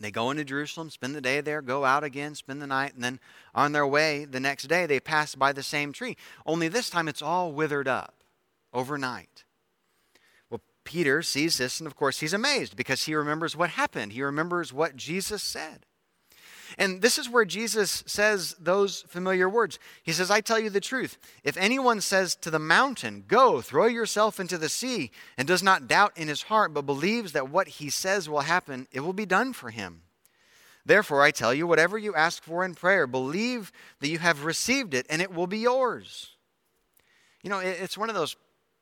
They 0.00 0.10
go 0.10 0.30
into 0.30 0.44
Jerusalem, 0.44 0.90
spend 0.90 1.14
the 1.14 1.20
day 1.20 1.42
there, 1.42 1.60
go 1.60 1.84
out 1.84 2.02
again, 2.02 2.34
spend 2.34 2.62
the 2.62 2.66
night, 2.66 2.94
and 2.94 3.04
then 3.04 3.20
on 3.54 3.72
their 3.72 3.86
way 3.86 4.24
the 4.24 4.40
next 4.40 4.64
day 4.64 4.86
they 4.86 4.98
pass 4.98 5.34
by 5.34 5.52
the 5.52 5.62
same 5.62 5.92
tree. 5.92 6.16
Only 6.46 6.68
this 6.68 6.88
time 6.88 7.06
it's 7.06 7.22
all 7.22 7.52
withered 7.52 7.86
up 7.86 8.24
overnight. 8.72 9.44
Peter 10.90 11.22
sees 11.22 11.56
this, 11.56 11.78
and 11.78 11.86
of 11.86 11.94
course, 11.94 12.18
he's 12.18 12.32
amazed 12.32 12.74
because 12.74 13.04
he 13.04 13.14
remembers 13.14 13.54
what 13.54 13.70
happened. 13.70 14.10
He 14.10 14.24
remembers 14.24 14.72
what 14.72 14.96
Jesus 14.96 15.40
said. 15.40 15.86
And 16.78 17.00
this 17.00 17.16
is 17.16 17.30
where 17.30 17.44
Jesus 17.44 18.02
says 18.06 18.56
those 18.58 19.02
familiar 19.02 19.48
words. 19.48 19.78
He 20.02 20.10
says, 20.10 20.32
I 20.32 20.40
tell 20.40 20.58
you 20.58 20.68
the 20.68 20.80
truth. 20.80 21.16
If 21.44 21.56
anyone 21.56 22.00
says 22.00 22.34
to 22.40 22.50
the 22.50 22.58
mountain, 22.58 23.22
Go, 23.28 23.60
throw 23.60 23.86
yourself 23.86 24.40
into 24.40 24.58
the 24.58 24.68
sea, 24.68 25.12
and 25.38 25.46
does 25.46 25.62
not 25.62 25.86
doubt 25.86 26.18
in 26.18 26.26
his 26.26 26.42
heart, 26.42 26.74
but 26.74 26.86
believes 26.86 27.30
that 27.34 27.48
what 27.48 27.68
he 27.68 27.88
says 27.88 28.28
will 28.28 28.40
happen, 28.40 28.88
it 28.90 29.00
will 29.00 29.12
be 29.12 29.26
done 29.26 29.52
for 29.52 29.70
him. 29.70 30.02
Therefore, 30.84 31.22
I 31.22 31.30
tell 31.30 31.54
you, 31.54 31.68
whatever 31.68 31.98
you 31.98 32.16
ask 32.16 32.42
for 32.42 32.64
in 32.64 32.74
prayer, 32.74 33.06
believe 33.06 33.70
that 34.00 34.08
you 34.08 34.18
have 34.18 34.44
received 34.44 34.94
it, 34.94 35.06
and 35.08 35.22
it 35.22 35.32
will 35.32 35.46
be 35.46 35.58
yours. 35.58 36.30
You 37.44 37.50
know, 37.50 37.60
it's 37.60 37.96
one 37.96 38.08
of 38.08 38.16
those 38.16 38.34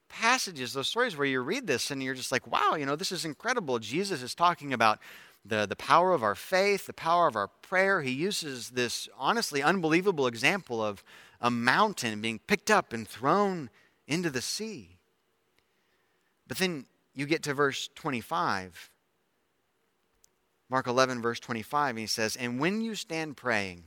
passages, 0.09 0.73
those 0.73 0.89
stories 0.89 1.17
where 1.17 1.27
you 1.27 1.41
read 1.41 1.67
this 1.67 1.91
and 1.91 2.03
you're 2.03 2.15
just 2.15 2.33
like, 2.33 2.47
wow, 2.47 2.75
you 2.75 2.87
know, 2.87 2.97
this 2.97 3.13
is 3.13 3.25
incredible. 3.25 3.79
Jesus 3.79 4.23
is 4.23 4.35
talking 4.35 4.73
about 4.73 4.99
the, 5.45 5.67
the 5.67 5.77
power 5.77 6.13
of 6.13 6.23
our 6.23 6.35
faith, 6.35 6.87
the 6.87 6.93
power 6.93 7.27
of 7.27 7.37
our 7.37 7.49
prayer. 7.49 8.03
He 8.03 8.11
uses 8.11 8.71
this 8.71 9.09
honestly 9.17 9.63
unbelievable 9.63 10.27
example 10.27 10.83
of 10.83 11.05
a 11.41 11.51
mountain 11.51 12.21
being 12.21 12.39
picked 12.39 12.71
up 12.71 12.93
and 12.93 13.07
thrown 13.07 13.71
into 14.07 14.31
the 14.31 14.43
sea. 14.43 14.97
But 16.47 16.59
then 16.59 16.87
you 17.15 17.27
get 17.27 17.43
to 17.45 17.55
verse 17.55 17.89
25. 17.95 18.91
Mark 20.71 20.87
11, 20.87 21.23
verse 21.23 21.41
25, 21.41 21.91
and 21.91 21.99
he 21.99 22.07
says, 22.07 22.37
And 22.37 22.61
when 22.61 22.83
you 22.83 22.95
stand 22.95 23.39
praying, 23.39 23.85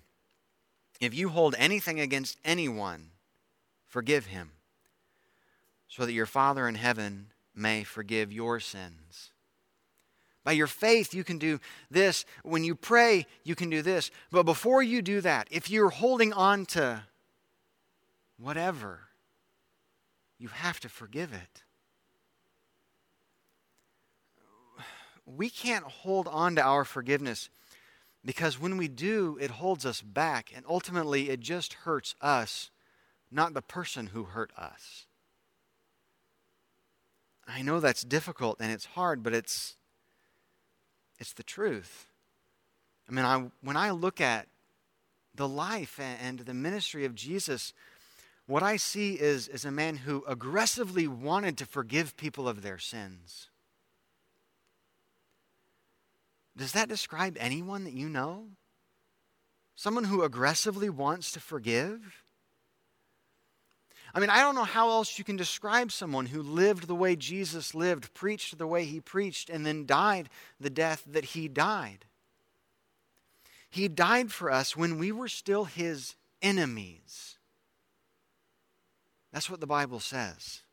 if 0.99 1.13
you 1.13 1.29
hold 1.29 1.53
anything 1.59 1.99
against 1.99 2.39
anyone, 2.43 3.11
forgive 3.87 4.27
him 4.27 4.51
so 5.91 6.05
that 6.05 6.13
your 6.13 6.25
Father 6.25 6.69
in 6.69 6.75
heaven 6.75 7.27
may 7.53 7.83
forgive 7.83 8.31
your 8.31 8.61
sins. 8.61 9.31
By 10.45 10.53
your 10.53 10.65
faith, 10.65 11.13
you 11.13 11.25
can 11.25 11.37
do 11.37 11.59
this. 11.91 12.23
When 12.43 12.63
you 12.63 12.75
pray, 12.75 13.27
you 13.43 13.55
can 13.55 13.69
do 13.69 13.81
this. 13.81 14.09
But 14.31 14.43
before 14.43 14.81
you 14.81 15.01
do 15.01 15.19
that, 15.19 15.49
if 15.51 15.69
you're 15.69 15.89
holding 15.89 16.31
on 16.31 16.65
to 16.67 17.03
whatever, 18.39 19.01
you 20.39 20.47
have 20.47 20.79
to 20.79 20.89
forgive 20.89 21.33
it. 21.33 21.63
We 25.25 25.49
can't 25.49 25.83
hold 25.83 26.25
on 26.29 26.55
to 26.55 26.61
our 26.61 26.85
forgiveness 26.85 27.49
because 28.23 28.57
when 28.57 28.77
we 28.77 28.87
do, 28.87 29.37
it 29.41 29.51
holds 29.51 29.85
us 29.85 30.01
back. 30.01 30.53
And 30.55 30.63
ultimately, 30.69 31.29
it 31.29 31.41
just 31.41 31.73
hurts 31.73 32.15
us, 32.21 32.71
not 33.29 33.53
the 33.53 33.61
person 33.61 34.07
who 34.07 34.23
hurt 34.23 34.51
us. 34.57 35.05
I 37.47 37.61
know 37.61 37.79
that's 37.79 38.03
difficult 38.03 38.57
and 38.59 38.71
it's 38.71 38.85
hard, 38.85 39.23
but 39.23 39.33
it's 39.33 39.75
it's 41.19 41.33
the 41.33 41.43
truth. 41.43 42.07
I 43.07 43.11
mean, 43.11 43.25
I, 43.25 43.51
when 43.61 43.77
I 43.77 43.91
look 43.91 44.19
at 44.19 44.47
the 45.35 45.47
life 45.47 45.99
and 45.99 46.39
the 46.39 46.53
ministry 46.53 47.05
of 47.05 47.13
Jesus, 47.13 47.73
what 48.47 48.63
I 48.63 48.77
see 48.77 49.13
is, 49.13 49.47
is 49.47 49.63
a 49.63 49.71
man 49.71 49.97
who 49.97 50.25
aggressively 50.27 51.07
wanted 51.07 51.57
to 51.59 51.65
forgive 51.65 52.17
people 52.17 52.47
of 52.47 52.61
their 52.61 52.79
sins. 52.79 53.49
Does 56.57 56.71
that 56.71 56.89
describe 56.89 57.37
anyone 57.39 57.83
that 57.83 57.93
you 57.93 58.09
know? 58.09 58.47
Someone 59.75 60.05
who 60.05 60.23
aggressively 60.23 60.89
wants 60.89 61.31
to 61.33 61.39
forgive? 61.39 62.20
I 64.13 64.19
mean, 64.19 64.29
I 64.29 64.41
don't 64.41 64.55
know 64.55 64.63
how 64.63 64.89
else 64.89 65.17
you 65.17 65.23
can 65.23 65.37
describe 65.37 65.91
someone 65.91 66.25
who 66.25 66.41
lived 66.41 66.87
the 66.87 66.95
way 66.95 67.15
Jesus 67.15 67.73
lived, 67.73 68.13
preached 68.13 68.57
the 68.57 68.67
way 68.67 68.83
he 68.83 68.99
preached, 68.99 69.49
and 69.49 69.65
then 69.65 69.85
died 69.85 70.29
the 70.59 70.69
death 70.69 71.03
that 71.07 71.25
he 71.25 71.47
died. 71.47 72.05
He 73.69 73.87
died 73.87 74.31
for 74.31 74.51
us 74.51 74.75
when 74.75 74.97
we 74.97 75.13
were 75.13 75.29
still 75.29 75.63
his 75.63 76.15
enemies. 76.41 77.37
That's 79.31 79.49
what 79.49 79.61
the 79.61 79.67
Bible 79.67 80.01
says. 80.01 80.63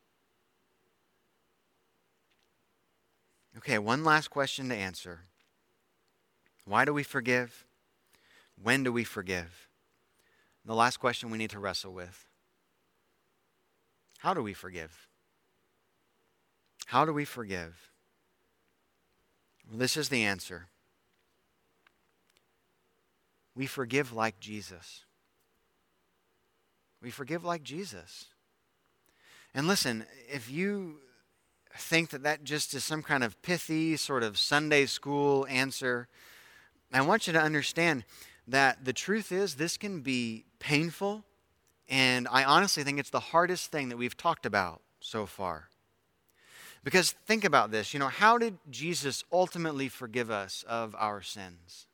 Okay, 3.57 3.77
one 3.79 4.03
last 4.03 4.29
question 4.29 4.67
to 4.69 4.75
answer. 4.75 5.21
Why 6.65 6.83
do 6.83 6.93
we 6.93 7.03
forgive? 7.03 7.65
When 8.61 8.83
do 8.83 8.91
we 8.91 9.05
forgive? 9.05 9.67
The 10.65 10.75
last 10.75 10.97
question 10.97 11.29
we 11.29 11.37
need 11.37 11.49
to 11.51 11.59
wrestle 11.59 11.93
with 11.93 12.28
how 14.19 14.33
do 14.33 14.43
we 14.43 14.53
forgive? 14.53 15.07
How 16.87 17.05
do 17.05 17.13
we 17.13 17.23
forgive? 17.23 17.91
Well, 19.69 19.79
this 19.79 19.95
is 19.95 20.09
the 20.09 20.23
answer. 20.23 20.67
We 23.55 23.65
forgive 23.65 24.11
like 24.11 24.39
Jesus. 24.41 25.05
We 27.01 27.11
forgive 27.11 27.45
like 27.45 27.63
Jesus. 27.63 28.25
And 29.53 29.67
listen, 29.67 30.05
if 30.29 30.51
you 30.51 30.99
think 31.77 32.09
that 32.09 32.23
that 32.23 32.43
just 32.43 32.73
is 32.73 32.83
some 32.83 33.01
kind 33.01 33.23
of 33.23 33.41
pithy 33.41 33.95
sort 33.95 34.23
of 34.23 34.37
Sunday 34.37 34.85
school 34.85 35.47
answer, 35.49 36.09
I 36.91 37.01
want 37.01 37.25
you 37.25 37.33
to 37.33 37.41
understand 37.41 38.03
that 38.49 38.83
the 38.83 38.93
truth 38.93 39.31
is 39.31 39.55
this 39.55 39.77
can 39.77 40.01
be 40.01 40.43
painful 40.59 41.23
and 41.89 42.27
I 42.29 42.43
honestly 42.43 42.83
think 42.83 42.99
it's 42.99 43.09
the 43.09 43.19
hardest 43.19 43.71
thing 43.71 43.89
that 43.89 43.97
we've 43.97 44.15
talked 44.15 44.45
about 44.45 44.81
so 44.99 45.25
far. 45.25 45.69
Because 46.83 47.11
think 47.11 47.43
about 47.43 47.71
this 47.71 47.93
you 47.93 47.99
know, 47.99 48.07
how 48.07 48.37
did 48.37 48.57
Jesus 48.69 49.23
ultimately 49.31 49.89
forgive 49.89 50.29
us 50.29 50.63
of 50.67 50.95
our 50.97 51.21
sins? 51.21 51.87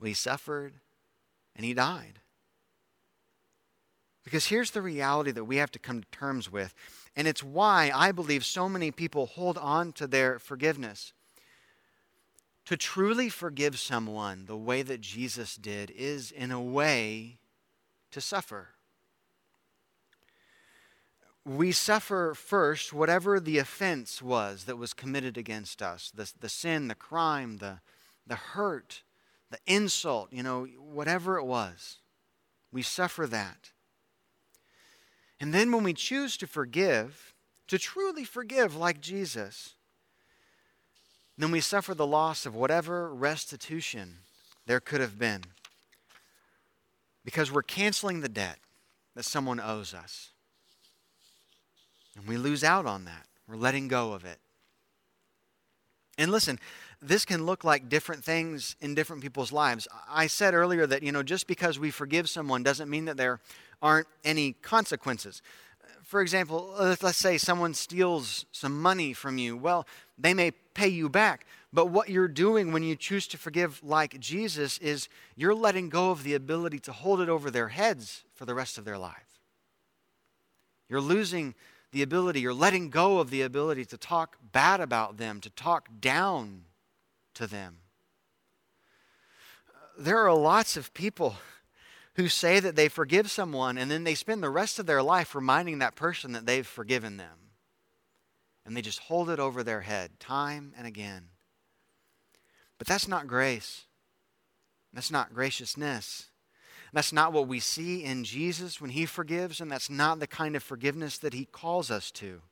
Well, 0.00 0.08
he 0.08 0.14
suffered 0.14 0.74
and 1.54 1.64
he 1.64 1.74
died. 1.74 2.20
Because 4.24 4.46
here's 4.46 4.70
the 4.70 4.82
reality 4.82 5.30
that 5.30 5.44
we 5.44 5.56
have 5.56 5.70
to 5.72 5.78
come 5.78 6.02
to 6.02 6.08
terms 6.10 6.50
with, 6.50 6.74
and 7.16 7.26
it's 7.26 7.42
why 7.42 7.90
I 7.94 8.12
believe 8.12 8.44
so 8.44 8.68
many 8.68 8.90
people 8.90 9.26
hold 9.26 9.58
on 9.58 9.92
to 9.94 10.06
their 10.06 10.38
forgiveness. 10.38 11.12
To 12.66 12.76
truly 12.76 13.28
forgive 13.28 13.78
someone 13.78 14.44
the 14.44 14.56
way 14.56 14.82
that 14.82 15.00
Jesus 15.00 15.56
did 15.56 15.90
is, 15.90 16.30
in 16.30 16.52
a 16.52 16.60
way, 16.60 17.39
to 18.10 18.20
suffer. 18.20 18.68
We 21.44 21.72
suffer 21.72 22.34
first 22.34 22.92
whatever 22.92 23.40
the 23.40 23.58
offense 23.58 24.20
was 24.20 24.64
that 24.64 24.76
was 24.76 24.92
committed 24.92 25.38
against 25.38 25.80
us 25.80 26.12
the, 26.14 26.30
the 26.38 26.48
sin, 26.48 26.88
the 26.88 26.94
crime, 26.94 27.58
the, 27.58 27.80
the 28.26 28.36
hurt, 28.36 29.02
the 29.50 29.58
insult, 29.66 30.32
you 30.32 30.42
know, 30.42 30.64
whatever 30.64 31.38
it 31.38 31.44
was. 31.44 31.98
We 32.72 32.82
suffer 32.82 33.26
that. 33.26 33.70
And 35.40 35.54
then 35.54 35.72
when 35.72 35.82
we 35.82 35.94
choose 35.94 36.36
to 36.36 36.46
forgive, 36.46 37.34
to 37.68 37.78
truly 37.78 38.24
forgive 38.24 38.76
like 38.76 39.00
Jesus, 39.00 39.74
then 41.38 41.50
we 41.50 41.60
suffer 41.60 41.94
the 41.94 42.06
loss 42.06 42.44
of 42.44 42.54
whatever 42.54 43.12
restitution 43.12 44.18
there 44.66 44.80
could 44.80 45.00
have 45.00 45.18
been 45.18 45.44
because 47.30 47.52
we're 47.52 47.62
canceling 47.62 48.22
the 48.22 48.28
debt 48.28 48.58
that 49.14 49.24
someone 49.24 49.60
owes 49.60 49.94
us. 49.94 50.30
And 52.16 52.26
we 52.26 52.36
lose 52.36 52.64
out 52.64 52.86
on 52.86 53.04
that. 53.04 53.24
We're 53.46 53.54
letting 53.54 53.86
go 53.86 54.14
of 54.14 54.24
it. 54.24 54.38
And 56.18 56.32
listen, 56.32 56.58
this 57.00 57.24
can 57.24 57.46
look 57.46 57.62
like 57.62 57.88
different 57.88 58.24
things 58.24 58.74
in 58.80 58.96
different 58.96 59.22
people's 59.22 59.52
lives. 59.52 59.86
I 60.08 60.26
said 60.26 60.54
earlier 60.54 60.88
that, 60.88 61.04
you 61.04 61.12
know, 61.12 61.22
just 61.22 61.46
because 61.46 61.78
we 61.78 61.92
forgive 61.92 62.28
someone 62.28 62.64
doesn't 62.64 62.90
mean 62.90 63.04
that 63.04 63.16
there 63.16 63.38
aren't 63.80 64.08
any 64.24 64.54
consequences. 64.54 65.40
For 66.10 66.20
example, 66.20 66.74
uh, 66.76 66.96
let's 67.02 67.18
say 67.18 67.38
someone 67.38 67.72
steals 67.72 68.44
some 68.50 68.82
money 68.82 69.12
from 69.12 69.38
you. 69.38 69.56
Well, 69.56 69.86
they 70.18 70.34
may 70.34 70.50
pay 70.50 70.88
you 70.88 71.08
back, 71.08 71.46
but 71.72 71.86
what 71.86 72.08
you're 72.08 72.26
doing 72.26 72.72
when 72.72 72.82
you 72.82 72.96
choose 72.96 73.28
to 73.28 73.38
forgive 73.38 73.80
like 73.84 74.18
Jesus 74.18 74.76
is 74.78 75.08
you're 75.36 75.54
letting 75.54 75.88
go 75.88 76.10
of 76.10 76.24
the 76.24 76.34
ability 76.34 76.80
to 76.80 76.92
hold 76.92 77.20
it 77.20 77.28
over 77.28 77.48
their 77.48 77.68
heads 77.68 78.24
for 78.34 78.44
the 78.44 78.56
rest 78.56 78.76
of 78.76 78.84
their 78.84 78.98
life. 78.98 79.38
You're 80.88 81.00
losing 81.00 81.54
the 81.92 82.02
ability, 82.02 82.40
you're 82.40 82.52
letting 82.52 82.90
go 82.90 83.20
of 83.20 83.30
the 83.30 83.42
ability 83.42 83.84
to 83.84 83.96
talk 83.96 84.36
bad 84.50 84.80
about 84.80 85.16
them, 85.16 85.40
to 85.42 85.50
talk 85.50 85.90
down 86.00 86.62
to 87.34 87.46
them. 87.46 87.76
There 89.96 90.18
are 90.18 90.34
lots 90.34 90.76
of 90.76 90.92
people 90.92 91.36
who 92.14 92.28
say 92.28 92.60
that 92.60 92.76
they 92.76 92.88
forgive 92.88 93.30
someone 93.30 93.78
and 93.78 93.90
then 93.90 94.04
they 94.04 94.14
spend 94.14 94.42
the 94.42 94.50
rest 94.50 94.78
of 94.78 94.86
their 94.86 95.02
life 95.02 95.34
reminding 95.34 95.78
that 95.78 95.96
person 95.96 96.32
that 96.32 96.46
they've 96.46 96.66
forgiven 96.66 97.16
them. 97.16 97.50
And 98.66 98.76
they 98.76 98.82
just 98.82 99.00
hold 99.00 99.30
it 99.30 99.38
over 99.38 99.62
their 99.62 99.80
head 99.80 100.20
time 100.20 100.72
and 100.76 100.86
again. 100.86 101.28
But 102.78 102.86
that's 102.86 103.08
not 103.08 103.26
grace. 103.26 103.86
That's 104.92 105.10
not 105.10 105.34
graciousness. 105.34 106.30
That's 106.92 107.12
not 107.12 107.32
what 107.32 107.46
we 107.46 107.60
see 107.60 108.02
in 108.02 108.24
Jesus 108.24 108.80
when 108.80 108.90
he 108.90 109.06
forgives, 109.06 109.60
and 109.60 109.70
that's 109.70 109.88
not 109.88 110.18
the 110.18 110.26
kind 110.26 110.56
of 110.56 110.62
forgiveness 110.62 111.18
that 111.18 111.34
he 111.34 111.44
calls 111.44 111.90
us 111.90 112.10
to. 112.12 112.42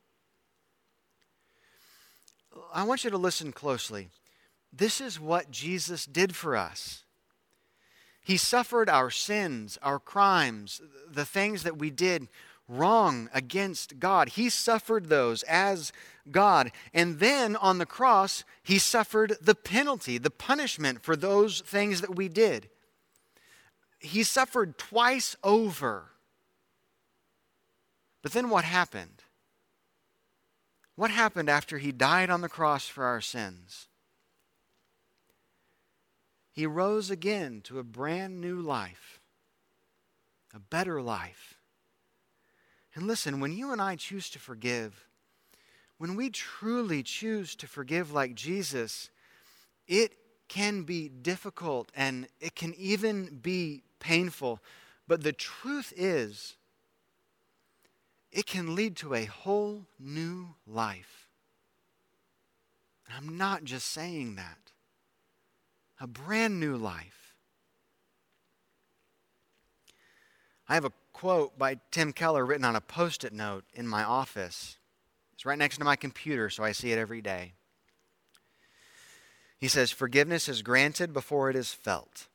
I 2.73 2.83
want 2.83 3.03
you 3.03 3.09
to 3.09 3.17
listen 3.17 3.51
closely. 3.51 4.09
This 4.71 5.01
is 5.01 5.19
what 5.19 5.51
Jesus 5.51 6.05
did 6.05 6.35
for 6.35 6.55
us. 6.55 7.03
He 8.29 8.37
suffered 8.37 8.89
our 8.91 9.09
sins, 9.09 9.79
our 9.81 9.97
crimes, 9.97 10.83
the 11.11 11.25
things 11.25 11.63
that 11.63 11.79
we 11.79 11.89
did 11.89 12.27
wrong 12.67 13.27
against 13.33 13.97
God. 13.97 14.29
He 14.29 14.49
suffered 14.49 15.09
those 15.09 15.41
as 15.41 15.91
God. 16.29 16.71
And 16.93 17.17
then 17.17 17.55
on 17.55 17.79
the 17.79 17.87
cross, 17.87 18.43
he 18.61 18.77
suffered 18.77 19.37
the 19.41 19.55
penalty, 19.55 20.19
the 20.19 20.29
punishment 20.29 21.01
for 21.01 21.15
those 21.15 21.61
things 21.61 22.01
that 22.01 22.15
we 22.15 22.27
did. 22.29 22.69
He 23.97 24.21
suffered 24.21 24.77
twice 24.77 25.35
over. 25.43 26.11
But 28.21 28.33
then 28.33 28.51
what 28.51 28.63
happened? 28.63 29.23
What 30.95 31.09
happened 31.09 31.49
after 31.49 31.79
he 31.79 31.91
died 31.91 32.29
on 32.29 32.41
the 32.41 32.47
cross 32.47 32.87
for 32.87 33.05
our 33.05 33.21
sins? 33.21 33.88
He 36.51 36.65
rose 36.65 37.09
again 37.09 37.61
to 37.65 37.79
a 37.79 37.83
brand 37.83 38.41
new 38.41 38.61
life, 38.61 39.19
a 40.53 40.59
better 40.59 41.01
life 41.01 41.59
and 42.95 43.07
listen, 43.07 43.39
when 43.39 43.53
you 43.53 43.71
and 43.71 43.81
I 43.81 43.95
choose 43.95 44.29
to 44.31 44.39
forgive, 44.39 45.07
when 45.97 46.15
we 46.15 46.29
truly 46.29 47.03
choose 47.03 47.55
to 47.55 47.67
forgive 47.67 48.11
like 48.11 48.35
Jesus, 48.35 49.09
it 49.87 50.13
can 50.47 50.83
be 50.83 51.07
difficult 51.07 51.91
and 51.95 52.27
it 52.39 52.55
can 52.55 52.73
even 52.75 53.39
be 53.41 53.83
painful. 53.99 54.59
But 55.07 55.23
the 55.23 55.33
truth 55.33 55.93
is, 55.95 56.55
it 58.31 58.45
can 58.45 58.75
lead 58.75 58.95
to 58.97 59.13
a 59.13 59.25
whole 59.25 59.85
new 59.99 60.55
life. 60.67 61.27
I'm 63.15 63.37
not 63.37 63.63
just 63.63 63.87
saying 63.87 64.35
that 64.35 64.68
a 65.99 66.07
brand 66.07 66.59
new 66.59 66.77
life. 66.77 67.35
I 70.67 70.75
have 70.75 70.85
a 70.85 70.93
quote 71.13 71.57
by 71.57 71.79
Tim 71.91 72.13
Keller 72.13 72.45
written 72.45 72.63
on 72.63 72.75
a 72.75 72.81
post 72.81 73.23
it 73.23 73.33
note 73.33 73.65
in 73.73 73.87
my 73.87 74.03
office. 74.03 74.77
It's 75.33 75.45
right 75.45 75.57
next 75.57 75.77
to 75.77 75.83
my 75.83 75.95
computer, 75.95 76.49
so 76.49 76.63
I 76.63 76.71
see 76.71 76.91
it 76.91 76.99
every 76.99 77.21
day. 77.21 77.53
He 79.57 79.67
says, 79.67 79.91
Forgiveness 79.91 80.47
is 80.47 80.61
granted 80.61 81.11
before 81.11 81.49
it 81.49 81.55
is 81.55 81.73
felt. 81.73 82.27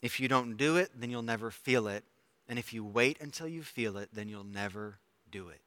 If 0.00 0.20
you 0.20 0.28
don't 0.28 0.56
do 0.56 0.76
it, 0.76 0.90
then 0.98 1.10
you'll 1.10 1.22
never 1.22 1.50
feel 1.50 1.86
it. 1.86 2.04
And 2.48 2.58
if 2.58 2.72
you 2.72 2.84
wait 2.84 3.20
until 3.20 3.46
you 3.46 3.62
feel 3.62 3.98
it, 3.98 4.10
then 4.12 4.28
you'll 4.28 4.44
never 4.44 4.98
do 5.30 5.48
it. 5.48 5.60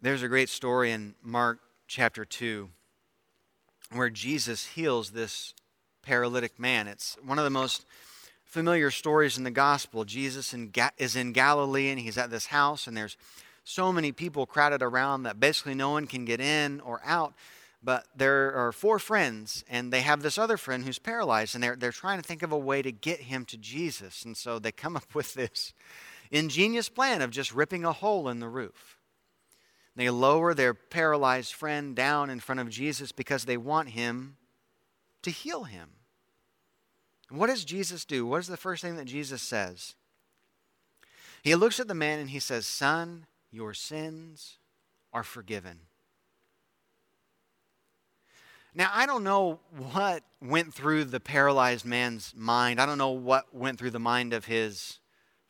There's 0.00 0.22
a 0.22 0.28
great 0.28 0.48
story 0.48 0.90
in 0.90 1.14
Mark 1.22 1.60
chapter 1.92 2.24
2 2.24 2.70
where 3.92 4.08
Jesus 4.08 4.64
heals 4.68 5.10
this 5.10 5.52
paralytic 6.02 6.58
man. 6.58 6.88
It's 6.88 7.18
one 7.22 7.38
of 7.38 7.44
the 7.44 7.50
most 7.50 7.84
familiar 8.46 8.90
stories 8.90 9.36
in 9.36 9.44
the 9.44 9.50
gospel. 9.50 10.06
Jesus 10.06 10.54
is 10.96 11.16
in 11.16 11.32
Galilee 11.32 11.90
and 11.90 12.00
he's 12.00 12.16
at 12.16 12.30
this 12.30 12.46
house, 12.46 12.86
and 12.86 12.96
there's 12.96 13.18
so 13.62 13.92
many 13.92 14.10
people 14.10 14.46
crowded 14.46 14.80
around 14.80 15.24
that 15.24 15.38
basically 15.38 15.74
no 15.74 15.90
one 15.90 16.06
can 16.06 16.24
get 16.24 16.40
in 16.40 16.80
or 16.80 17.02
out. 17.04 17.34
But 17.82 18.06
there 18.16 18.54
are 18.54 18.72
four 18.72 18.98
friends, 18.98 19.62
and 19.68 19.92
they 19.92 20.00
have 20.00 20.22
this 20.22 20.38
other 20.38 20.56
friend 20.56 20.84
who's 20.84 20.98
paralyzed, 20.98 21.54
and 21.54 21.62
they're, 21.62 21.76
they're 21.76 21.92
trying 21.92 22.22
to 22.22 22.26
think 22.26 22.42
of 22.42 22.52
a 22.52 22.58
way 22.58 22.80
to 22.80 22.90
get 22.90 23.20
him 23.20 23.44
to 23.44 23.58
Jesus. 23.58 24.24
And 24.24 24.34
so 24.34 24.58
they 24.58 24.72
come 24.72 24.96
up 24.96 25.14
with 25.14 25.34
this 25.34 25.74
ingenious 26.30 26.88
plan 26.88 27.20
of 27.20 27.30
just 27.30 27.54
ripping 27.54 27.84
a 27.84 27.92
hole 27.92 28.30
in 28.30 28.40
the 28.40 28.48
roof. 28.48 28.96
They 29.94 30.08
lower 30.10 30.54
their 30.54 30.74
paralyzed 30.74 31.52
friend 31.52 31.94
down 31.94 32.30
in 32.30 32.40
front 32.40 32.60
of 32.60 32.70
Jesus 32.70 33.12
because 33.12 33.44
they 33.44 33.56
want 33.56 33.90
him 33.90 34.36
to 35.22 35.30
heal 35.30 35.64
him. 35.64 35.90
what 37.30 37.46
does 37.46 37.64
Jesus 37.64 38.04
do? 38.04 38.26
What 38.26 38.40
is 38.40 38.46
the 38.46 38.56
first 38.56 38.82
thing 38.82 38.96
that 38.96 39.04
Jesus 39.04 39.42
says? 39.42 39.94
He 41.42 41.54
looks 41.54 41.80
at 41.80 41.88
the 41.88 41.94
man 41.94 42.18
and 42.18 42.30
he 42.30 42.38
says, 42.38 42.66
Son, 42.66 43.26
your 43.50 43.74
sins 43.74 44.58
are 45.12 45.22
forgiven. 45.22 45.80
Now, 48.74 48.90
I 48.94 49.04
don't 49.04 49.24
know 49.24 49.60
what 49.76 50.22
went 50.40 50.72
through 50.72 51.04
the 51.04 51.20
paralyzed 51.20 51.84
man's 51.84 52.32
mind. 52.34 52.80
I 52.80 52.86
don't 52.86 52.96
know 52.96 53.10
what 53.10 53.54
went 53.54 53.78
through 53.78 53.90
the 53.90 53.98
mind 53.98 54.32
of 54.32 54.46
his 54.46 54.98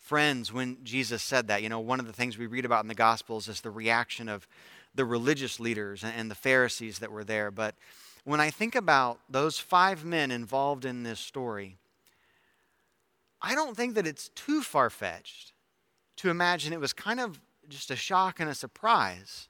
friends 0.02 0.52
when 0.52 0.76
Jesus 0.82 1.22
said 1.22 1.48
that. 1.48 1.62
You 1.62 1.68
know, 1.68 1.80
one 1.80 2.00
of 2.00 2.06
the 2.06 2.12
things 2.12 2.36
we 2.36 2.46
read 2.46 2.64
about 2.64 2.84
in 2.84 2.88
the 2.88 2.94
Gospels 2.94 3.48
is 3.48 3.60
the 3.60 3.70
reaction 3.70 4.28
of 4.28 4.46
the 4.94 5.04
religious 5.04 5.58
leaders 5.58 6.04
and 6.04 6.30
the 6.30 6.34
Pharisees 6.34 6.98
that 6.98 7.10
were 7.10 7.24
there. 7.24 7.50
But 7.50 7.74
when 8.24 8.40
I 8.40 8.50
think 8.50 8.74
about 8.74 9.20
those 9.30 9.58
five 9.58 10.04
men 10.04 10.30
involved 10.30 10.84
in 10.84 11.04
this 11.04 11.20
story, 11.20 11.78
I 13.40 13.54
don't 13.54 13.76
think 13.76 13.94
that 13.94 14.06
it's 14.06 14.28
too 14.30 14.62
far 14.62 14.90
fetched 14.90 15.52
to 16.16 16.30
imagine 16.30 16.72
it 16.72 16.80
was 16.80 16.92
kind 16.92 17.20
of 17.20 17.40
just 17.68 17.90
a 17.90 17.96
shock 17.96 18.38
and 18.38 18.50
a 18.50 18.54
surprise. 18.54 19.48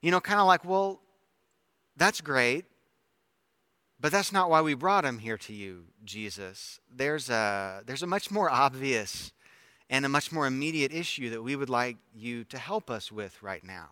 You 0.00 0.10
know, 0.10 0.20
kind 0.20 0.40
of 0.40 0.46
like, 0.46 0.64
well, 0.64 1.00
that's 1.96 2.20
great, 2.20 2.64
but 3.98 4.12
that's 4.12 4.32
not 4.32 4.50
why 4.50 4.60
we 4.60 4.74
brought 4.74 5.04
him 5.04 5.18
here 5.18 5.38
to 5.38 5.52
you, 5.52 5.84
Jesus. 6.04 6.80
There's 6.94 7.30
a, 7.30 7.82
there's 7.86 8.02
a 8.02 8.06
much 8.06 8.30
more 8.30 8.50
obvious 8.50 9.32
and 9.88 10.04
a 10.04 10.08
much 10.08 10.32
more 10.32 10.46
immediate 10.46 10.92
issue 10.92 11.30
that 11.30 11.42
we 11.42 11.56
would 11.56 11.70
like 11.70 11.96
you 12.14 12.44
to 12.44 12.58
help 12.58 12.90
us 12.90 13.10
with 13.10 13.42
right 13.42 13.64
now. 13.64 13.90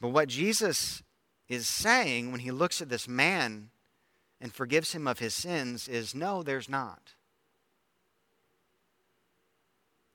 But 0.00 0.08
what 0.08 0.28
Jesus 0.28 1.02
is 1.48 1.68
saying 1.68 2.30
when 2.30 2.40
he 2.40 2.50
looks 2.50 2.80
at 2.80 2.88
this 2.88 3.08
man 3.08 3.70
and 4.40 4.52
forgives 4.52 4.92
him 4.92 5.06
of 5.06 5.18
his 5.18 5.34
sins 5.34 5.88
is 5.88 6.14
no, 6.14 6.42
there's 6.42 6.68
not. 6.68 7.14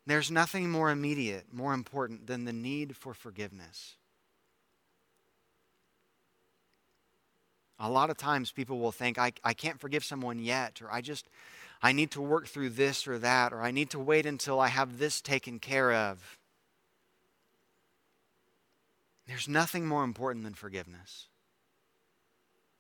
There's 0.06 0.32
nothing 0.32 0.70
more 0.70 0.90
immediate, 0.90 1.54
more 1.54 1.74
important 1.74 2.28
than 2.28 2.46
the 2.46 2.54
need 2.54 2.96
for 2.96 3.14
forgiveness. 3.14 3.96
A 7.80 7.90
lot 7.90 8.10
of 8.10 8.18
times 8.18 8.52
people 8.52 8.80
will 8.80 8.92
think, 8.92 9.18
I, 9.18 9.34
I 9.44 9.54
can't 9.54 9.80
forgive 9.80 10.04
someone 10.04 10.40
yet, 10.40 10.82
or 10.82 10.92
I 10.92 11.02
just, 11.02 11.28
I 11.82 11.92
need 11.92 12.12
to 12.12 12.22
work 12.22 12.48
through 12.48 12.70
this 12.70 13.08
or 13.08 13.18
that, 13.20 13.52
or 13.52 13.62
I 13.62 13.72
need 13.72 13.90
to 13.92 14.00
wait 14.00 14.26
until 14.26 14.60
I 14.60 14.68
have 14.68 15.00
this 15.00 15.22
taken 15.22 15.60
care 15.60 15.92
of. 15.92 16.38
There's 19.28 19.48
nothing 19.48 19.86
more 19.86 20.04
important 20.04 20.44
than 20.44 20.54
forgiveness. 20.54 21.28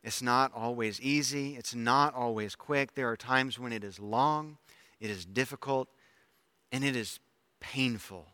It's 0.03 0.21
not 0.21 0.51
always 0.53 0.99
easy, 0.99 1.55
it's 1.55 1.73
not 1.73 2.13
always 2.13 2.55
quick. 2.55 2.93
There 2.93 3.09
are 3.09 3.15
times 3.15 3.57
when 3.57 3.71
it 3.71 3.83
is 3.83 3.99
long, 3.99 4.57
it 4.99 5.09
is 5.09 5.25
difficult, 5.25 5.87
and 6.71 6.83
it 6.83 6.95
is 6.95 7.19
painful. 7.61 8.27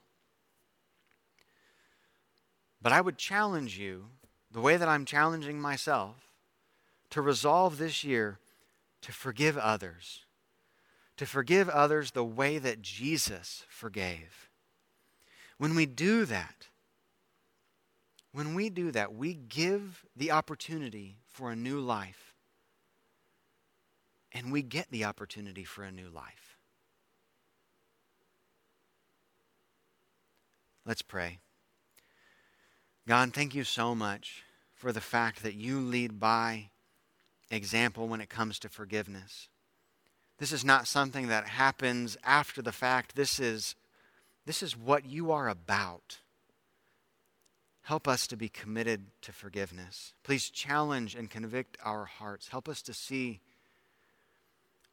But 2.81 2.91
I 2.91 3.01
would 3.01 3.17
challenge 3.17 3.77
you, 3.77 4.05
the 4.51 4.61
way 4.61 4.77
that 4.77 4.87
I'm 4.87 5.05
challenging 5.05 5.61
myself, 5.61 6.28
to 7.11 7.21
resolve 7.21 7.77
this 7.77 8.03
year 8.03 8.39
to 9.01 9.11
forgive 9.11 9.57
others, 9.57 10.25
to 11.17 11.25
forgive 11.25 11.69
others 11.69 12.11
the 12.11 12.23
way 12.23 12.57
that 12.57 12.81
Jesus 12.81 13.65
forgave. 13.69 14.49
When 15.57 15.75
we 15.75 15.85
do 15.85 16.25
that, 16.25 16.67
when 18.31 18.53
we 18.53 18.69
do 18.69 18.91
that, 18.91 19.13
we 19.13 19.33
give 19.33 20.05
the 20.15 20.31
opportunity 20.31 21.17
for 21.27 21.51
a 21.51 21.55
new 21.55 21.79
life. 21.79 22.35
And 24.31 24.51
we 24.51 24.61
get 24.61 24.91
the 24.91 25.05
opportunity 25.05 25.63
for 25.63 25.83
a 25.83 25.91
new 25.91 26.07
life. 26.07 26.57
Let's 30.85 31.01
pray. 31.01 31.39
God, 33.07 33.33
thank 33.33 33.55
you 33.55 33.63
so 33.63 33.95
much 33.95 34.43
for 34.75 34.91
the 34.91 35.01
fact 35.01 35.41
that 35.41 35.55
you 35.55 35.79
lead 35.79 36.19
by 36.19 36.69
example 37.51 38.07
when 38.07 38.21
it 38.21 38.29
comes 38.29 38.59
to 38.59 38.69
forgiveness. 38.69 39.47
This 40.37 40.51
is 40.51 40.63
not 40.63 40.87
something 40.87 41.27
that 41.27 41.47
happens 41.47 42.17
after 42.23 42.61
the 42.61 42.71
fact. 42.71 43.15
This 43.15 43.39
is, 43.39 43.75
this 44.45 44.63
is 44.63 44.77
what 44.77 45.05
you 45.05 45.31
are 45.31 45.49
about. 45.49 46.19
Help 47.81 48.07
us 48.07 48.27
to 48.27 48.37
be 48.37 48.49
committed 48.49 49.07
to 49.21 49.31
forgiveness. 49.31 50.13
Please 50.23 50.49
challenge 50.49 51.15
and 51.15 51.29
convict 51.29 51.77
our 51.83 52.05
hearts. 52.05 52.49
Help 52.49 52.69
us 52.69 52.81
to 52.83 52.93
see 52.93 53.41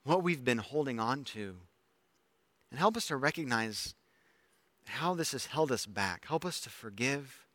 what 0.05 0.23
we've 0.23 0.45
been 0.45 0.59
holding 0.59 0.99
on 0.99 1.23
to. 1.25 1.57
And 2.71 2.81
help 2.81 2.97
us 2.97 3.07
to 3.09 3.17
recognize 3.17 3.95
how 4.87 5.15
this 5.15 5.33
has 5.33 5.47
held 5.47 5.71
us 5.71 5.87
back. 5.87 6.27
Help 6.27 6.45
us 6.45 6.61
to 6.63 6.71
forgive 6.71 7.47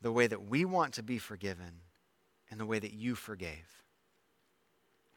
the 0.00 0.12
way 0.12 0.26
that 0.26 0.48
we 0.48 0.64
want 0.64 0.94
to 0.94 1.02
be 1.02 1.18
forgiven 1.18 1.80
and 2.50 2.60
the 2.60 2.66
way 2.66 2.78
that 2.78 2.92
you 2.92 3.14
forgave. 3.14 3.82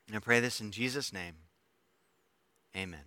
And 0.07 0.15
I 0.15 0.19
pray 0.19 0.39
this 0.39 0.59
in 0.59 0.71
Jesus' 0.71 1.13
name. 1.13 1.35
Amen. 2.75 3.05